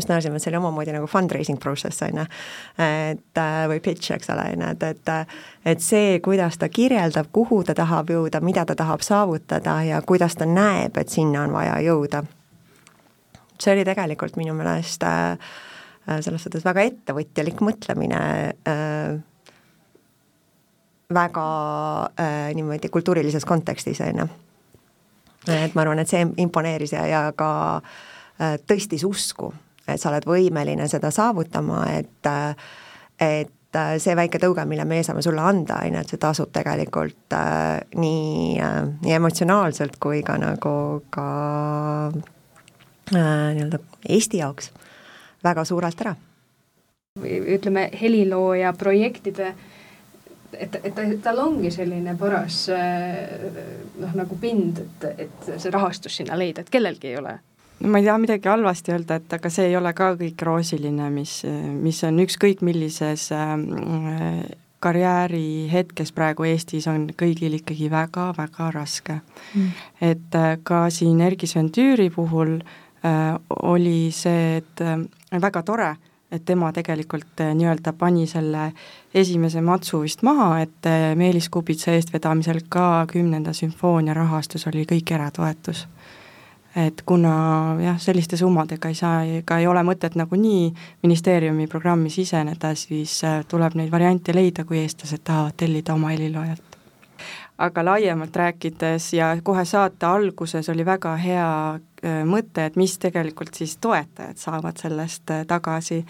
[0.00, 2.26] just näesime, et see oli omamoodi nagu fundraising process, on ju,
[2.84, 7.30] et äh, või pitch, eks ole, on ju, et, et et see, kuidas ta kirjeldab,
[7.32, 11.54] kuhu ta tahab jõuda, mida ta tahab saavutada ja kuidas ta näeb, et sinna on
[11.56, 12.24] vaja jõuda,
[13.58, 15.38] see oli tegelikult minu meelest äh,
[16.08, 18.18] Äh, selles suhtes väga ettevõtjalik mõtlemine
[18.68, 19.14] äh,
[21.16, 21.44] väga
[22.20, 24.26] äh, niimoodi kultuurilises kontekstis, on ju.
[25.48, 27.48] et ma arvan, et see imponeeris ja, ja ka
[27.80, 29.48] äh, tõstis usku,
[29.88, 32.54] et sa oled võimeline seda saavutama, et äh,
[33.20, 36.52] et äh, see väike tõuge, mille meie saame sulle anda, on ju, et see tasub
[36.54, 40.76] tegelikult äh, nii äh,, nii emotsionaalselt kui ka nagu
[41.14, 41.28] ka
[42.10, 44.72] äh, nii-öelda Eesti jaoks
[45.44, 46.16] väga suurelt ära.
[47.24, 49.54] ütleme, helilooja projektide
[50.58, 56.62] et, et tal ongi selline paras noh, nagu pind, et, et see rahastus sinna leida,
[56.62, 57.36] et kellelgi ei ole
[57.80, 61.40] ma ei taha midagi halvasti öelda, et aga see ei ole ka kõik roosiline, mis,
[61.80, 63.56] mis on ükskõik millises äh,
[64.84, 69.84] karjääri hetkes praegu Eestis on kõigil ikkagi väga-väga raske mm..
[70.12, 73.30] et äh, ka siin Erkis Ventüüri puhul äh,
[73.62, 74.98] oli see, et äh,
[75.40, 75.94] väga tore,
[76.34, 78.72] et tema tegelikult nii-öelda pani selle
[79.14, 85.86] esimese matsu vist maha, et Meelis Kubitsa eestvedamisel ka kümnenda sümfoonia rahastus oli kõik eratoetus.
[86.76, 87.34] Et kuna
[87.82, 93.42] jah, selliste summadega ei saa, ega ei ole mõtet nagunii ministeeriumi programmi siseneda, siis eh,
[93.48, 96.70] tuleb neid variante leida, kui eestlased tahavad tellida oma heliloojalt
[97.64, 101.50] aga laiemalt rääkides ja kohe saate alguses oli väga hea
[102.04, 106.02] Äh, mõte, et mis tegelikult siis toetajad saavad sellest äh, tagasi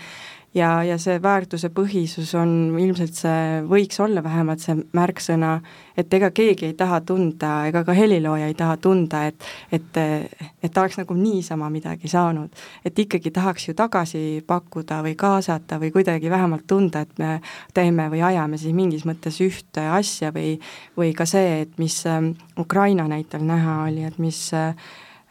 [0.55, 5.57] ja, ja see väärtuse põhisus on ilmselt see, võiks olla vähemalt see märksõna,
[5.97, 10.73] et ega keegi ei taha tunda, ega ka helilooja ei taha tunda, et et, et
[10.73, 12.51] ta oleks nagu niisama midagi saanud.
[12.85, 17.41] et ikkagi tahaks ju tagasi pakkuda või kaasata või kuidagi vähemalt tunda, et me
[17.75, 20.59] teeme või ajame siis mingis mõttes ühte asja või
[20.97, 24.53] või ka see, et mis ähm, Ukraina näitel näha oli, et mis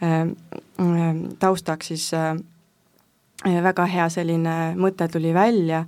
[0.03, 2.35] Äh, äh, taustaks siis äh,
[3.43, 5.83] väga hea selline mõte tuli välja,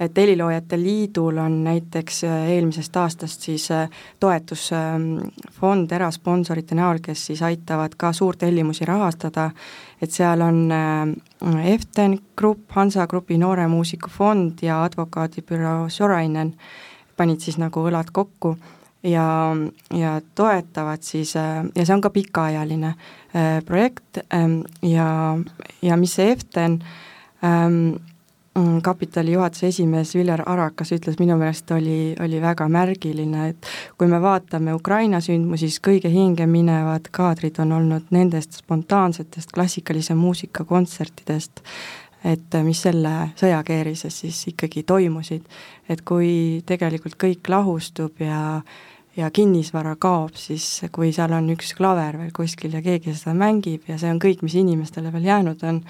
[0.00, 3.68] et Heliloojate Liidul on näiteks eelmisest aastast siis
[4.20, 9.50] toetusfond erasponsorite näol, kes siis aitavad ka suurt hellimusi rahastada,
[10.02, 10.74] et seal on
[11.62, 16.54] Eften Grupp, Hansa Grupi nooremuusikufond ja advokaadibüroo Sorainen
[17.16, 18.56] panid siis nagu õlad kokku
[19.02, 19.56] ja,
[19.94, 25.38] ja toetavad siis ja see on ka pikaajaline äh, projekt ähm, ja,
[25.82, 26.78] ja mis see EFTEN
[27.44, 27.96] ähm,
[28.54, 34.10] mm, kapitali juhatuse esimees Viljar Arakas ütles, minu meelest oli, oli väga märgiline, et kui
[34.10, 41.64] me vaatame Ukraina sündmusi, siis kõige hingeminevad kaadrid on olnud nendest spontaansetest klassikalise muusika kontsertidest,
[42.24, 45.42] et mis selle sõjakeerises siis ikkagi toimusid.
[45.88, 48.62] et kui tegelikult kõik lahustub ja
[49.16, 53.88] ja kinnisvara kaob, siis kui seal on üks klaver veel kuskil ja keegi seda mängib
[53.90, 55.82] ja see on kõik, mis inimestele veel jäänud on,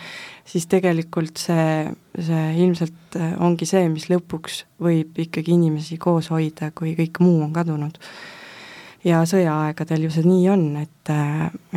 [0.49, 1.87] siis tegelikult see,
[2.19, 7.55] see ilmselt ongi see, mis lõpuks võib ikkagi inimesi koos hoida, kui kõik muu on
[7.55, 7.99] kadunud.
[9.05, 11.15] ja sõjaaegadel ju see nii on, et,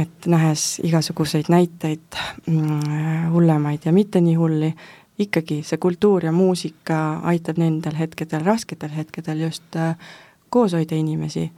[0.01, 4.73] et nähes igasuguseid näiteid mm, hullemaid ja mitte nii hulli,
[5.19, 9.93] ikkagi see kultuur ja muusika aitab nendel hetkedel, rasketel hetkedel just äh,
[10.55, 11.49] koos hoida inimesi,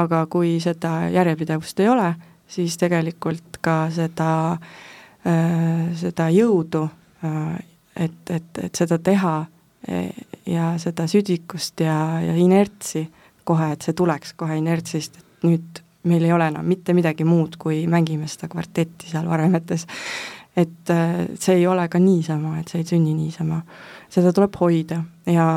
[0.00, 2.10] aga kui seda järjepidevust ei ole,
[2.48, 4.30] siis tegelikult ka seda,
[5.28, 6.86] äh, seda jõudu,
[7.26, 7.58] äh,
[7.96, 9.36] et, et, et seda teha
[9.88, 10.02] e,
[10.52, 13.06] ja seda südikust ja, ja inertsi
[13.48, 17.56] kohe, et see tuleks kohe inertsist, et nüüd meil ei ole enam mitte midagi muud,
[17.58, 19.86] kui mängime seda kvartetti seal varemetes.
[20.56, 23.62] et äh, see ei ole ka niisama, et see ei sünni niisama.
[24.12, 25.48] seda tuleb hoida ja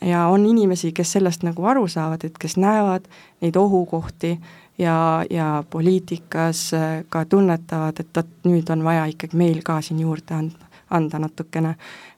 [0.00, 3.08] ja on inimesi, kes sellest nagu aru saavad, et kes näevad
[3.40, 4.38] neid ohukohti
[4.78, 10.00] ja, ja poliitikas äh, ka tunnetavad, et vot nüüd on vaja ikkagi meil ka siin
[10.00, 11.74] juurde anda, anda natukene.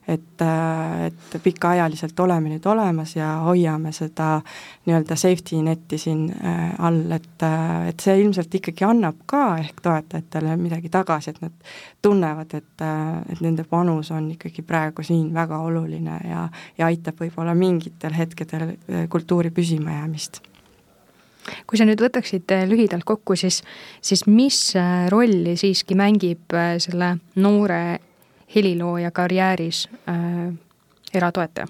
[0.07, 4.39] Et, äh, et pikaajaliselt oleme nüüd olemas ja hoiame seda
[4.87, 7.45] nii-öelda safety net'i siin äh, all, et,
[7.89, 12.85] et see ilmselt ikkagi annab ka ehk toetajatele midagi tagasi, et nad tunnevad, et,
[13.31, 18.75] et nende panus on ikkagi praegu siin väga oluline ja, ja aitab võib-olla mingitel hetkedel
[19.09, 20.41] kultuuri püsimajäämist.
[21.65, 23.63] Kui sa nüüd võtaksid lühidalt kokku, siis,
[24.01, 24.59] siis mis
[25.09, 27.81] rolli siiski mängib selle noore
[28.55, 30.53] helilooja karjääris äh,
[31.13, 31.67] eratoetaja?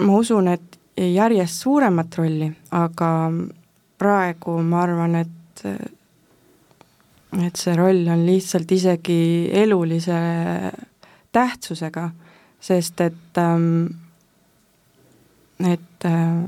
[0.00, 3.08] ma usun, et järjest suuremat rolli, aga
[4.00, 5.64] praegu ma arvan, et
[7.46, 10.16] et see roll on lihtsalt isegi elulise
[11.32, 12.08] tähtsusega,
[12.60, 13.84] sest et ähm,
[15.60, 16.40] et, äh,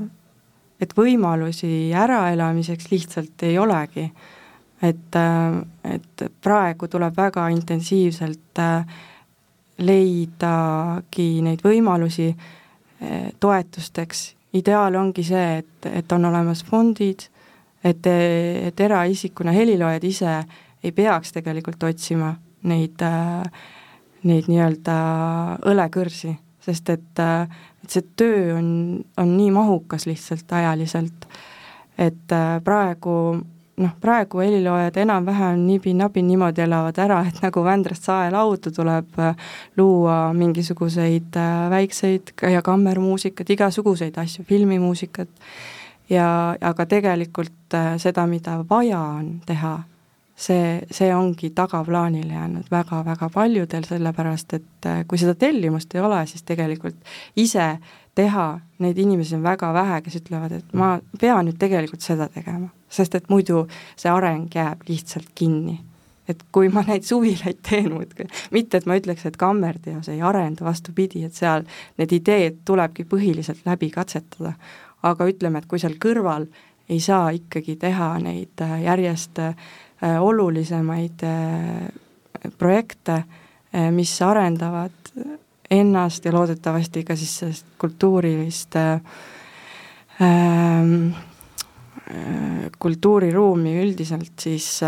[0.81, 4.09] et võimalusi äraelamiseks lihtsalt ei olegi
[4.83, 5.15] et,
[5.83, 8.85] et praegu tuleb väga intensiivselt äh,
[9.83, 14.25] leidagi neid võimalusi äh, toetusteks,
[14.59, 17.27] ideaal ongi see, et, et on olemas fondid,
[17.83, 20.35] et, et eraisikuna heliloojad ise
[20.83, 22.33] ei peaks tegelikult otsima
[22.69, 23.63] neid, äh,
[24.27, 24.97] neid nii-öelda
[25.71, 27.23] õlekõrsi, sest et,
[27.83, 28.69] et see töö on,
[29.19, 31.27] on nii mahukas lihtsalt ajaliselt,
[31.99, 33.15] et praegu
[33.77, 40.17] noh, praegu heliloojad enam-vähem nibin-nabin niimoodi elavad ära, et nagu Vändrast saelaudu tuleb äh, luua
[40.37, 45.31] mingisuguseid äh, väikseid ja kammermuusikat, igasuguseid asju, filmimuusikat,
[46.09, 46.27] ja
[46.61, 49.79] aga tegelikult äh, seda, mida vaja on teha,
[50.35, 56.45] see, see ongi tagaplaanile jäänud väga-väga paljudel, sellepärast et kui seda tellimust ei ole, siis
[56.45, 56.97] tegelikult
[57.35, 57.77] ise
[58.15, 62.69] teha, neid inimesi on väga vähe, kes ütlevad, et ma pean nüüd tegelikult seda tegema
[62.93, 65.79] sest et muidu see areng jääb lihtsalt kinni.
[66.27, 70.63] et kui ma neid suvilaid teen muudkui, mitte et ma ütleks, et kammerteos ei arenda,
[70.63, 71.65] vastupidi, et seal
[71.99, 74.53] need ideed tulebki põhiliselt läbi katsetada.
[75.03, 76.47] aga ütleme, et kui seal kõrval
[76.89, 79.55] ei saa ikkagi teha neid äh, järjest äh,
[80.19, 81.89] olulisemaid äh,
[82.59, 83.23] projekte,
[83.91, 85.11] mis arendavad
[85.71, 88.99] ennast ja loodetavasti ka siis sellist kultuurilist äh,
[92.79, 94.79] kultuuriruumi üldiselt, siis,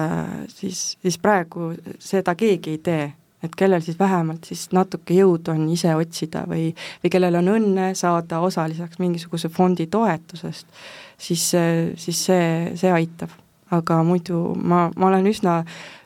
[0.47, 3.13] siis, siis praegu seda keegi ei tee.
[3.45, 6.71] et kellel siis vähemalt siis natuke jõudu on ise otsida või,
[7.03, 10.65] või kellel on õnne saada osaliseks mingisuguse fondi toetusest,
[11.17, 11.43] siis,
[11.95, 13.29] siis see, see aitab.
[13.71, 15.59] aga muidu ma, ma olen üsna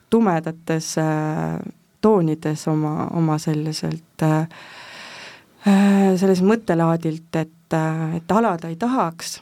[0.09, 1.59] tumedates äh,
[2.01, 4.47] toonides oma, oma selliselt äh,
[5.67, 7.77] äh selles mõttelaadilt, et,
[8.15, 9.41] et alada ei tahaks.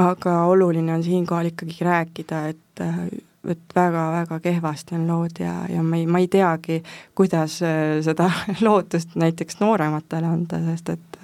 [0.00, 2.84] Aga oluline on siinkohal ikkagi rääkida, et
[3.48, 6.82] et väga-väga kehvasti on lood ja, ja ma ei, ma ei teagi,
[7.14, 8.30] kuidas äh, seda
[8.66, 11.20] lootust näiteks noorematele anda, sest et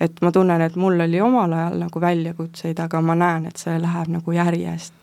[0.00, 3.80] et ma tunnen, et mul oli omal ajal nagu väljakutseid, aga ma näen, et see
[3.82, 4.94] läheb nagu järjest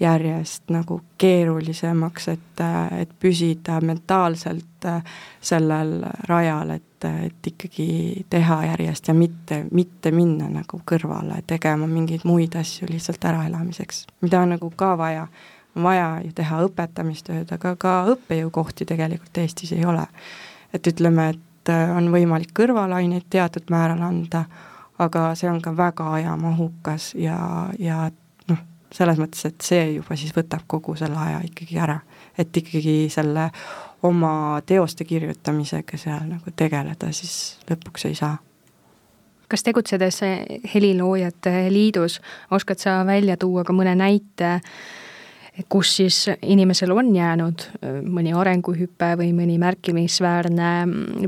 [0.00, 2.62] järjest nagu keerulisemaks, et,
[2.98, 5.02] et püsida mentaalselt äh,
[5.40, 12.24] sellel rajal, et, et ikkagi teha järjest ja mitte, mitte minna nagu kõrvale tegema mingeid
[12.24, 15.28] muid asju lihtsalt äraelamiseks, mida on nagu ka vaja.
[15.76, 20.06] on vaja ju teha õpetamistööd, aga ka õppejõukohti tegelikult Eestis ei ole.
[20.72, 24.44] et ütleme, et äh, on võimalik kõrvalaineid teatud määral anda,
[24.98, 28.10] aga see on ka väga ajamahukas ja, ja
[28.94, 32.00] selles mõttes, et see juba siis võtab kogu selle aja ikkagi ära.
[32.38, 33.50] et ikkagi selle
[34.02, 38.36] oma teoste kirjutamisega seal nagu tegeleda siis lõpuks ei saa
[39.48, 40.20] kas tegutsedes
[40.74, 42.20] Heliloojate Liidus
[42.50, 44.56] oskad sa välja tuua ka mõne näite,
[45.68, 47.66] kus siis inimesel on jäänud
[48.10, 50.70] mõni arenguhüpe või mõni märkimisväärne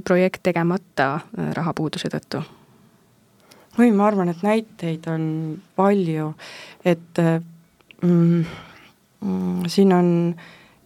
[0.04, 1.20] projekt tegemata
[1.54, 2.42] rahapuuduse tõttu?
[3.78, 5.28] oi, ma arvan, et näiteid on
[5.76, 6.32] palju,
[6.84, 7.55] et mm, mm,
[9.68, 10.08] siin on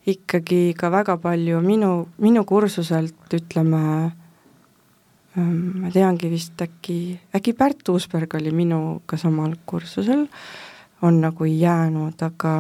[0.06, 1.92] ikkagi ka väga palju minu,
[2.22, 3.82] minu kursuselt ütleme,
[5.36, 10.26] ma teangi vist äkki, äkki Pärt Uusberg oli minuga samal kursusel,
[11.02, 12.54] on nagu jäänud, aga,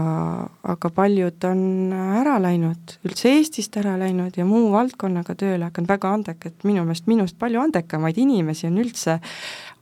[0.72, 6.12] aga paljud on ära läinud, üldse Eestist ära läinud ja muu valdkonnaga tööle hakanud, väga
[6.16, 9.18] andekad, minu meelest minust palju andekamaid inimesi on üldse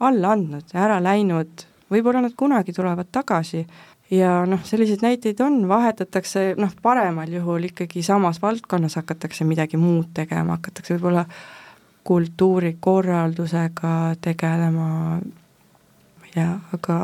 [0.02, 3.62] alla andnud ja ära läinud, võib-olla nad kunagi tulevad tagasi
[4.10, 10.06] ja noh, selliseid näiteid on, vahetatakse noh, paremal juhul ikkagi samas valdkonnas hakatakse midagi muud
[10.16, 11.24] tegema, hakatakse võib-olla
[12.08, 13.94] kultuurikorraldusega
[14.24, 14.88] tegelema,
[15.20, 16.96] ma ei tea, aga,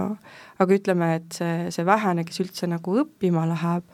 [0.62, 3.84] aga ütleme, et see, see vähene, kes üldse nagu õppima läheb,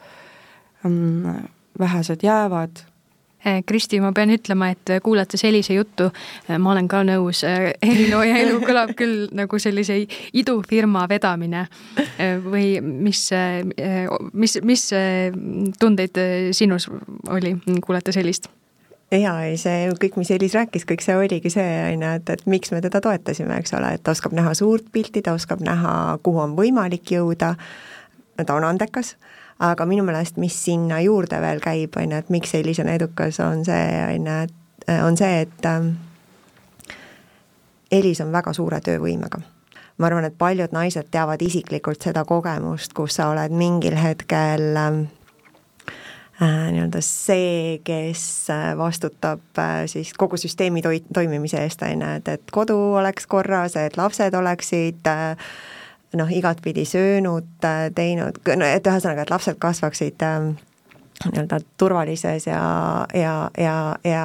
[0.86, 1.48] mm,
[1.80, 2.84] vähesed jäävad
[3.66, 6.10] Kristi, ma pean ütlema, et kuulates Elise juttu,
[6.48, 11.66] eh, ma olen ka nõus, eh, helilooja elu kõlab küll nagu sellise idufirma vedamine.
[12.44, 13.30] Või mis,
[14.32, 14.86] mis, mis
[15.80, 16.20] tundeid
[16.56, 16.88] sinus
[17.28, 18.50] oli, kuulates Elist?
[19.18, 22.44] jaa, ei see kõik, mis Elis rääkis, kõik see oligi see, on ju, et, et
[22.50, 26.18] miks me teda toetasime, eks ole, et ta oskab näha suurt pilti, ta oskab näha,
[26.22, 27.54] kuhu on võimalik jõuda,
[28.38, 29.16] ta on andekas,
[29.60, 33.40] aga minu meelest, mis sinna juurde veel käib, on ju, et miks Elis on edukas,
[33.44, 35.94] on see, on ju, et on see, et ähm,
[37.92, 39.42] Elis on väga suure töövõimega.
[40.00, 45.02] Ma arvan, et paljud naised teavad isiklikult seda kogemust, kus sa oled mingil hetkel äh,
[46.42, 52.12] Äh, nii-öelda see, kes äh, vastutab äh, siis kogu süsteemi toi-, toimimise eest, on ju,
[52.16, 55.10] et, et kodu oleks korras, et lapsed oleksid
[56.18, 57.48] noh, igatpidi söönud,
[57.94, 62.62] teinud, no et ühesõnaga, et lapsed kasvaksid nii-öelda turvalises ja,
[63.14, 64.24] ja, ja, ja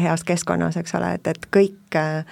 [0.00, 2.24] heas keskkonnas, eks ole, et, et kõik äh,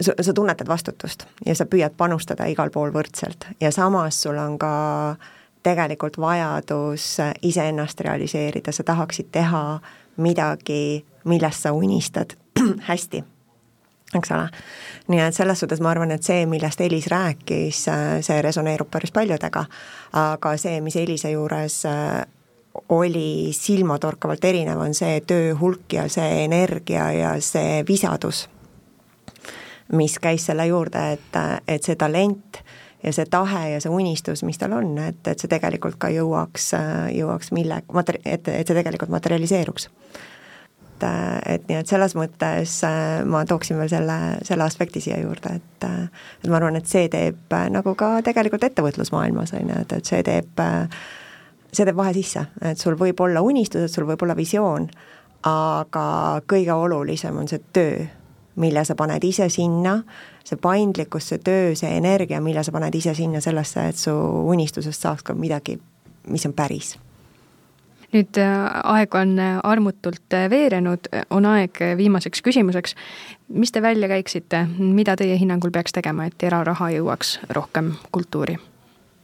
[0.00, 3.46] sa, sa tunnetad vastutust ja sa püüad panustada igal pool võrdselt.
[3.60, 4.74] Ja samas sul on ka
[5.14, 5.32] äh,
[5.66, 9.80] tegelikult vajadus iseennast realiseerida, sa tahaksid teha
[10.22, 12.36] midagi, millest sa unistad
[12.90, 13.24] hästi,
[14.14, 14.48] eks ole.
[15.08, 17.84] nii et selles suhtes ma arvan, et see, millest Elis rääkis,
[18.26, 19.64] see resoneerub päris paljudega,
[20.22, 21.82] aga see, mis Elise juures
[22.88, 28.46] oli silmatorkavalt erinev, on see töö hulk ja see energia ja see visadus,
[29.92, 32.60] mis käis selle juurde, et, et see talent
[33.02, 36.72] ja see tahe ja see unistus, mis tal on, et, et see tegelikult ka jõuaks,
[37.14, 39.90] jõuaks mille, mater-, et, et see tegelikult materialiseeruks.
[40.96, 41.06] Et,
[41.46, 44.16] et nii, et selles mõttes äh, ma tooksin veel selle,
[44.46, 48.64] selle aspekti siia juurde, et et ma arvan, et see teeb äh, nagu ka tegelikult
[48.66, 50.62] ettevõtlusmaailmas, on ju, et, et see teeb,
[51.70, 54.88] see teeb vahe sisse, et sul võib olla unistused, sul võib olla visioon,
[55.46, 56.06] aga
[56.48, 58.06] kõige olulisem on see töö,
[58.56, 59.98] mille sa paned ise sinna,
[60.44, 64.14] see paindlikkus, see töö, see energia, mille sa paned ise sinna sellesse, et su
[64.50, 65.78] unistusest saaks ka midagi,
[66.32, 66.96] mis on päris
[68.16, 68.52] nüüd äh,
[68.96, 72.96] aeg on äh, armutult äh, veerenud, on aeg viimaseks küsimuseks.
[73.48, 78.58] mis te välja käiksite, mida teie hinnangul peaks tegema, et eraraha jõuaks rohkem kultuuri?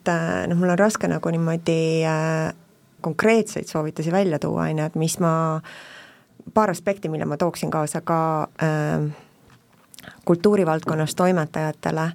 [0.03, 0.11] et
[0.51, 2.03] noh, mul on raske nagu niimoodi
[3.03, 5.61] konkreetseid soovitusi välja tuua, on ju, et mis ma,
[6.55, 8.20] paar aspekti, mille ma tooksin kaasa ka
[8.62, 9.07] äh,
[10.24, 12.09] kultuurivaldkonnas toimetajatele,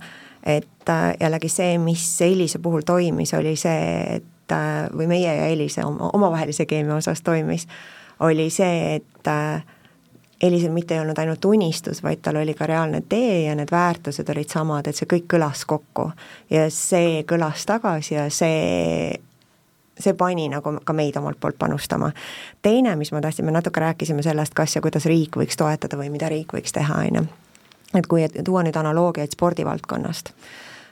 [0.43, 5.85] et jällegi see, mis Elise puhul toimis, oli see, et äh, või meie ja Elise
[5.85, 7.67] oma, omavahelise keemia osas toimis,
[8.19, 9.63] oli see, et äh,
[10.41, 14.29] Elisel mitte ei olnud ainult unistus, vaid tal oli ka reaalne tee ja need väärtused
[14.29, 16.11] olid samad, et see kõik kõlas kokku.
[16.49, 19.17] ja see kõlas tagasi ja see
[19.97, 22.11] see pani nagu ka meid omalt poolt panustama.
[22.61, 26.09] teine, mis ma tahtsin, me natuke rääkisime sellest, kas ja kuidas riik võiks toetada või
[26.13, 27.27] mida riik võiks teha, on ju
[27.95, 30.33] et kui tuua nüüd analoogiaid spordivaldkonnast,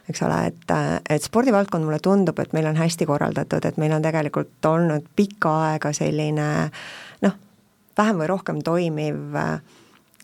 [0.10, 0.76] eks ole, et,
[1.10, 5.56] et spordivaldkond mulle tundub, et meil on hästi korraldatud, et meil on tegelikult olnud pikka
[5.70, 6.49] aega selline
[7.26, 7.39] noh,
[7.97, 9.34] vähem või rohkem toimiv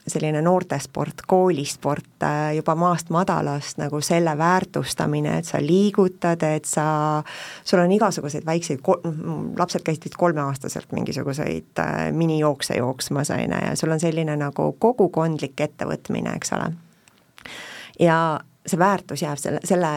[0.07, 2.25] selline noortesport, koolisport
[2.55, 6.85] juba maast madalast nagu selle väärtustamine, et sa liigutad, et sa,
[7.63, 8.81] sul on igasuguseid väikseid,
[9.59, 11.83] lapsed käisid vist kolmeaastaselt mingisuguseid
[12.17, 16.71] minijookse jooksmas, on ju, ja sul on selline nagu kogukondlik ettevõtmine, eks ole.
[17.99, 18.17] ja
[18.65, 19.93] see väärtus jääb selle, selle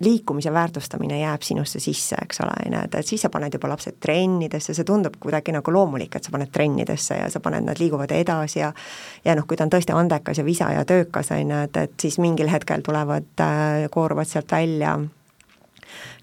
[0.00, 3.70] liikumise väärtustamine jääb sinusse sisse, eks ole, on ju, et, et siis sa paned juba
[3.72, 7.80] lapsed trennidesse, see tundub kuidagi nagu loomulik, et sa paned trennidesse ja sa paned, nad
[7.80, 8.72] liiguvad edasi ja
[9.24, 11.96] ja noh, kui ta on tõesti andekas ja visa ja töökas, on ju, et, et
[12.00, 14.98] siis mingil hetkel tulevad äh,, kooruvad sealt välja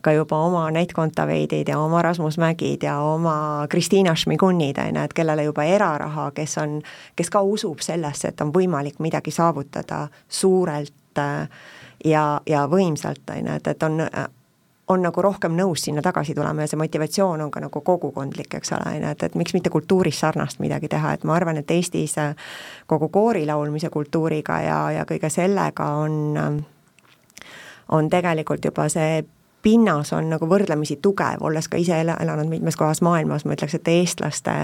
[0.03, 5.03] ka juba oma Neit Kontaveidid ja oma Rasmus Mägid ja oma Kristiina Šmigunid, on ju,
[5.03, 6.81] et kellele juba eraraha, kes on,
[7.15, 11.47] kes ka usub sellesse, et on võimalik midagi saavutada suurelt äh,
[12.03, 14.01] ja, ja võimsalt, on ju, et, et on
[14.87, 18.73] on nagu rohkem nõus sinna tagasi tulema ja see motivatsioon on ka nagu kogukondlik, eks
[18.75, 21.71] ole, on ju, et, et miks mitte kultuuris sarnast midagi teha, et ma arvan, et
[21.71, 22.15] Eestis
[22.87, 26.63] kogu koorilaulmise kultuuriga ja, ja kõige sellega on,
[27.95, 29.23] on tegelikult juba see
[29.63, 33.91] pinnas on nagu võrdlemisi tugev, olles ka ise elanud mitmes kohas maailmas, ma ütleks, et
[33.93, 34.55] eestlaste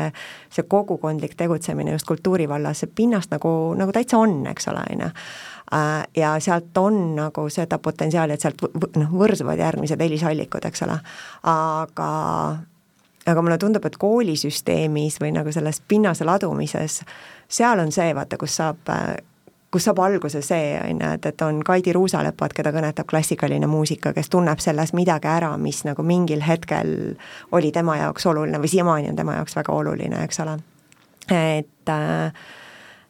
[0.51, 5.05] see kogukondlik tegutsemine just kultuuri vallas, see pinnast nagu, nagu täitsa on, eks ole, on
[5.05, 5.11] ju.
[5.77, 8.65] Äh, ja sealt on nagu seda potentsiaali, et sealt
[8.97, 10.99] noh, võrsuvad järgmised helisallikud, eks ole,
[11.53, 12.11] aga
[13.29, 17.01] aga mulle tundub, et koolisüsteemis või nagu selles pinnase ladumises,
[17.47, 18.89] seal on see, vaata, kus saab
[19.71, 24.13] kus saab alguse see, on ju, et, et on Kaidi Ruusalepad, keda kõnetab klassikaline muusika,
[24.15, 26.95] kes tunneb selles midagi ära, mis nagu mingil hetkel
[27.55, 30.57] oli tema jaoks oluline või siiamaani on tema jaoks väga oluline, eks ole.
[31.29, 32.47] et äh,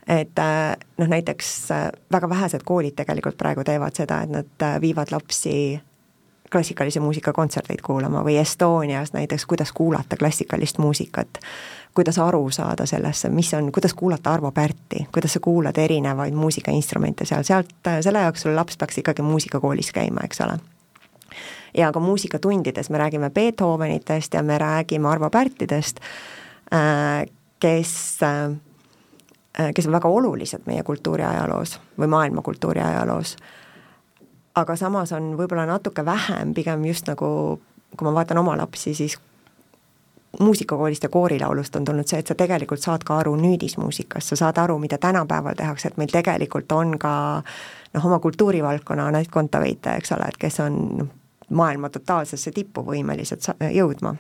[0.10, 5.14] et äh, noh, näiteks äh, väga vähesed koolid tegelikult praegu teevad seda, et nad viivad
[5.14, 5.80] lapsi
[6.52, 11.40] klassikalise muusika kontserteid kuulama või Estonias näiteks, kuidas kuulata klassikalist muusikat,
[12.00, 17.28] kuidas aru saada sellesse, mis on, kuidas kuulata Arvo Pärti, kuidas sa kuulad erinevaid muusikainstrumente
[17.28, 20.58] seal, sealt, selle jaoks sul laps peaks ikkagi muusikakoolis käima, eks ole.
[21.78, 26.00] ja ka muusikatundides me räägime Beethovenitest ja me räägime Arvo Pärtidest,
[27.60, 27.96] kes
[29.60, 33.36] Äh, kes on väga olulised meie kultuuriajaloos või maailma kultuuriajaloos.
[34.56, 37.60] aga samas on võib-olla natuke vähem pigem just nagu,
[37.98, 39.18] kui ma vaatan oma lapsi, siis
[40.40, 44.58] muusikakoolist ja koorilaulust on tulnud see, et sa tegelikult saad ka aru nüüdismuusikast, sa saad
[44.62, 47.14] aru, mida tänapäeval tehakse, et meil tegelikult on ka
[47.94, 51.14] noh, oma kultuurivaldkonna Anett Kontaveite, eks ole, et kes on noh,
[51.50, 54.16] maailma totaalsesse tippu võimelised jõudma.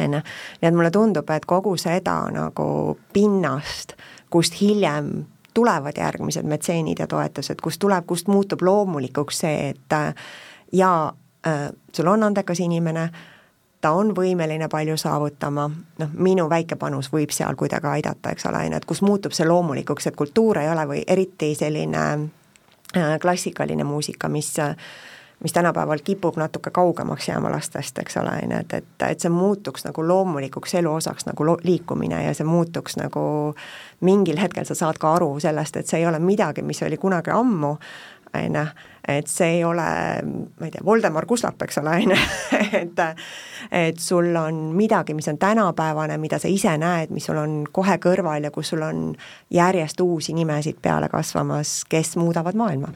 [0.00, 0.20] On ju,
[0.62, 3.96] nii et mulle tundub, et kogu seda nagu pinnast
[4.30, 5.10] kust hiljem
[5.54, 10.14] tulevad järgmised metseenid ja toetused, kust tuleb, kust muutub loomulikuks see, et äh,
[10.72, 11.10] jaa
[11.46, 13.10] äh,, sul on andekas inimene,
[13.80, 15.68] ta on võimeline palju saavutama,
[15.98, 19.36] noh, minu väike panus võib seal kuidagi aidata, eks ole, on ju, et kus muutub
[19.36, 22.02] see loomulikuks, et kultuur ei ole või eriti selline
[22.96, 24.54] äh, klassikaline muusika, mis
[25.42, 29.32] mis tänapäeval kipub natuke kaugemaks jääma lastest, eks ole, on ju, et, et, et see
[29.32, 33.22] muutuks nagu loomulikuks elu osaks nagu lo-, liikumine ja see muutuks nagu
[34.04, 37.32] mingil hetkel sa saad ka aru sellest, et see ei ole midagi, mis oli kunagi
[37.32, 37.72] ammu,
[38.34, 38.64] on ju,
[39.08, 39.86] et see ei ole,
[40.24, 42.20] ma ei tea, Voldemar Kuslap, eks ole, on ju,
[42.82, 43.02] et
[43.70, 47.98] et sul on midagi, mis on tänapäevane, mida sa ise näed, mis sul on kohe
[48.02, 49.12] kõrval ja kus sul on
[49.50, 52.92] järjest uusi nimesid peale kasvamas, kes muudavad maailma.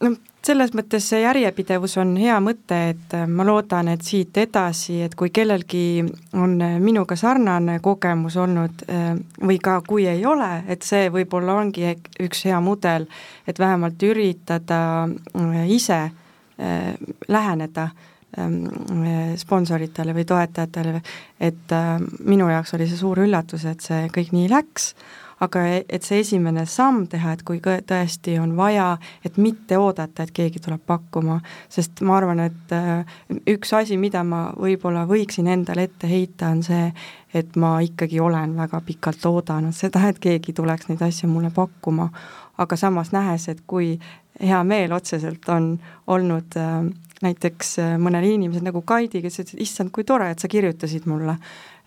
[0.00, 0.14] No
[0.46, 5.14] selles mõttes see järjepidevus on hea mõte, et äh, ma loodan, et siit edasi, et
[5.18, 6.04] kui kellelgi
[6.36, 11.56] on äh, minuga sarnane kogemus olnud äh, või ka kui ei ole, et see võib-olla
[11.62, 13.08] ongi üks hea mudel,
[13.46, 14.80] et vähemalt üritada
[15.68, 15.98] ise
[17.28, 17.88] läheneda
[18.38, 18.60] ähm,
[19.40, 21.00] sponsoritele või toetajatele,
[21.42, 21.74] et
[22.22, 24.92] minu jaoks oli see suur üllatus, et see kõik nii läks
[25.42, 30.32] aga et see esimene samm teha, et kui tõesti on vaja, et mitte oodata, et
[30.34, 31.40] keegi tuleb pakkuma,
[31.72, 33.18] sest ma arvan, et äh,
[33.50, 36.88] üks asi, mida ma võib-olla võiksin endale ette heita, on see,
[37.34, 42.10] et ma ikkagi olen väga pikalt oodanud seda, et keegi tuleks neid asju mulle pakkuma,
[42.58, 43.96] aga samas nähes, et kui
[44.40, 45.74] hea meel otseselt on
[46.10, 46.82] olnud äh,
[47.22, 51.08] näiteks äh, mõnel inimesel nagu Kaidi, kes ütles, et issand, kui tore, et sa kirjutasid
[51.10, 51.38] mulle.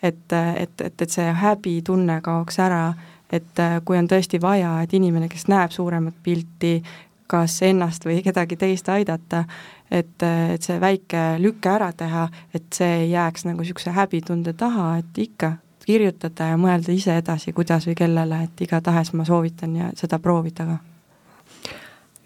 [0.03, 2.91] et, et, et, et see häbitunne kaoks ära
[3.31, 6.79] et äh, kui on tõesti vaja, et inimene, kes näeb suuremat pilti,
[7.27, 9.43] kas ennast või kedagi teist aidata,
[9.91, 14.53] et, äh, et see väike lüke ära teha, et see ei jääks nagu niisuguse häbitunde
[14.57, 15.57] taha, et ikka
[15.87, 20.65] kirjutada ja mõelda ise edasi, kuidas või kellele, et igatahes ma soovitan ja seda proovida
[20.67, 20.77] ka.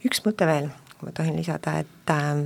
[0.05, 2.45] üks mõte veel, kui ma tohin lisada, et äh,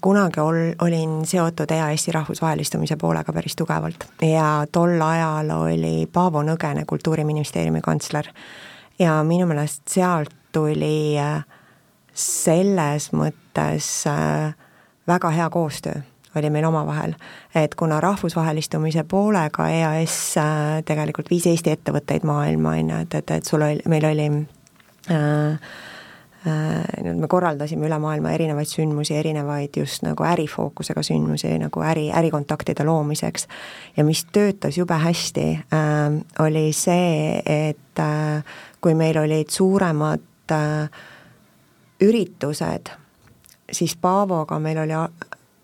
[0.00, 6.84] kunagi ol-, olin seotud EAS-i rahvusvahelistumise poolega päris tugevalt ja tol ajal oli Paavo Nõgene,
[6.86, 8.28] Kultuuriministeeriumi kantsler,
[8.98, 11.18] ja minu meelest sealt tuli
[12.14, 13.90] selles mõttes
[15.08, 16.00] väga hea koostöö
[16.36, 17.14] oli meil omavahel.
[17.54, 20.34] et kuna rahvusvahelistumise poolega EAS
[20.84, 24.28] tegelikult viis Eesti ettevõtteid maailma, on ju, et, et, et sul oli, meil oli
[25.10, 25.72] äh,
[26.44, 32.84] nüüd me korraldasime üle maailma erinevaid sündmusi, erinevaid just nagu ärifookusega sündmusi, nagu äri, ärikontaktide
[32.84, 33.46] loomiseks.
[33.96, 38.42] ja mis töötas jube hästi äh,, oli see, et äh,
[38.80, 40.90] kui meil olid suuremad äh,
[42.02, 42.90] üritused,
[43.72, 44.98] siis Paavoga meil oli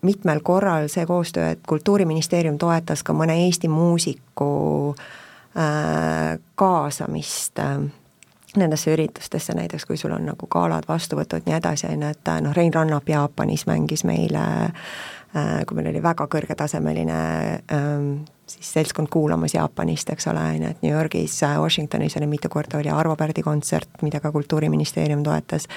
[0.01, 7.81] mitmel korral see koostöö, et Kultuuriministeerium toetas ka mõne Eesti muusiku äh, kaasamist äh,
[8.57, 12.55] nendesse üritustesse, näiteks kui sul on nagu galad, vastuvõtud, nii edasi, on ju, et noh,
[12.55, 17.19] Rein Rannap Jaapanis mängis meile äh, kui meil oli väga kõrgetasemeline
[17.75, 18.11] ähm,
[18.49, 22.49] siis seltskond kuulamas Jaapanist, eks ole, on ju, et New Yorgis, äh, Washingtonis oli mitu
[22.49, 25.69] korda, oli Arvo Pärdi kontsert, mida ka Kultuuriministeerium toetas,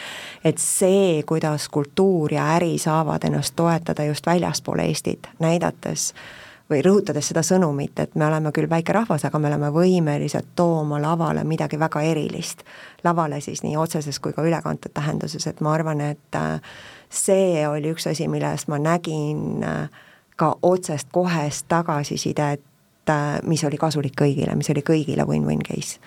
[0.45, 6.42] et see, kuidas kultuur ja äri saavad ennast toetada just väljaspool Eestit, näidates äh,
[6.73, 11.01] või rõhutades seda sõnumit, et me oleme küll väike rahvas, aga me oleme võimelised tooma
[11.03, 12.65] lavale midagi väga erilist.
[13.05, 16.61] lavale siis nii otseses kui ka ülekantud tähenduses, et ma arvan, et äh,
[17.11, 19.89] see oli üks asi, millest ma nägin äh,
[20.37, 22.65] ka otsest kohest tagasisidet,
[23.11, 26.01] äh, mis oli kasulik kõigile, mis oli kõigile win-win case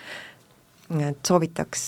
[1.00, 1.84] et soovitaks,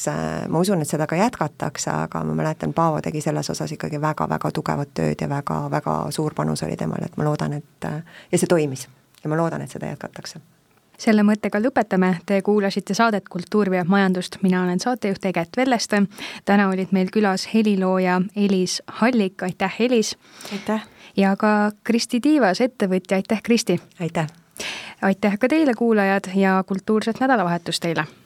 [0.49, 4.51] ma usun, et seda ka jätkatakse, aga ma mäletan, Paavo tegi selles osas ikkagi väga-väga
[4.55, 7.91] tugevat tööd ja väga-väga suur panus oli temal, et ma loodan, et
[8.33, 8.89] ja see toimis
[9.23, 10.41] ja ma loodan, et seda jätkatakse
[10.99, 16.03] selle mõttega lõpetame, te kuulasite saadet Kultuur veab majandust, mina olen saatejuht Eget Velleste.
[16.45, 20.17] täna olid meil külas helilooja Elis Hallik, aitäh Elis!
[20.53, 20.87] aitäh!
[21.17, 23.81] ja ka Kristi Tiivas, ettevõtja, aitäh Kristi!
[24.01, 24.27] aitäh!
[25.03, 28.09] aitäh ka teile, kuulajad, ja kultuurset nädalavahetust teile!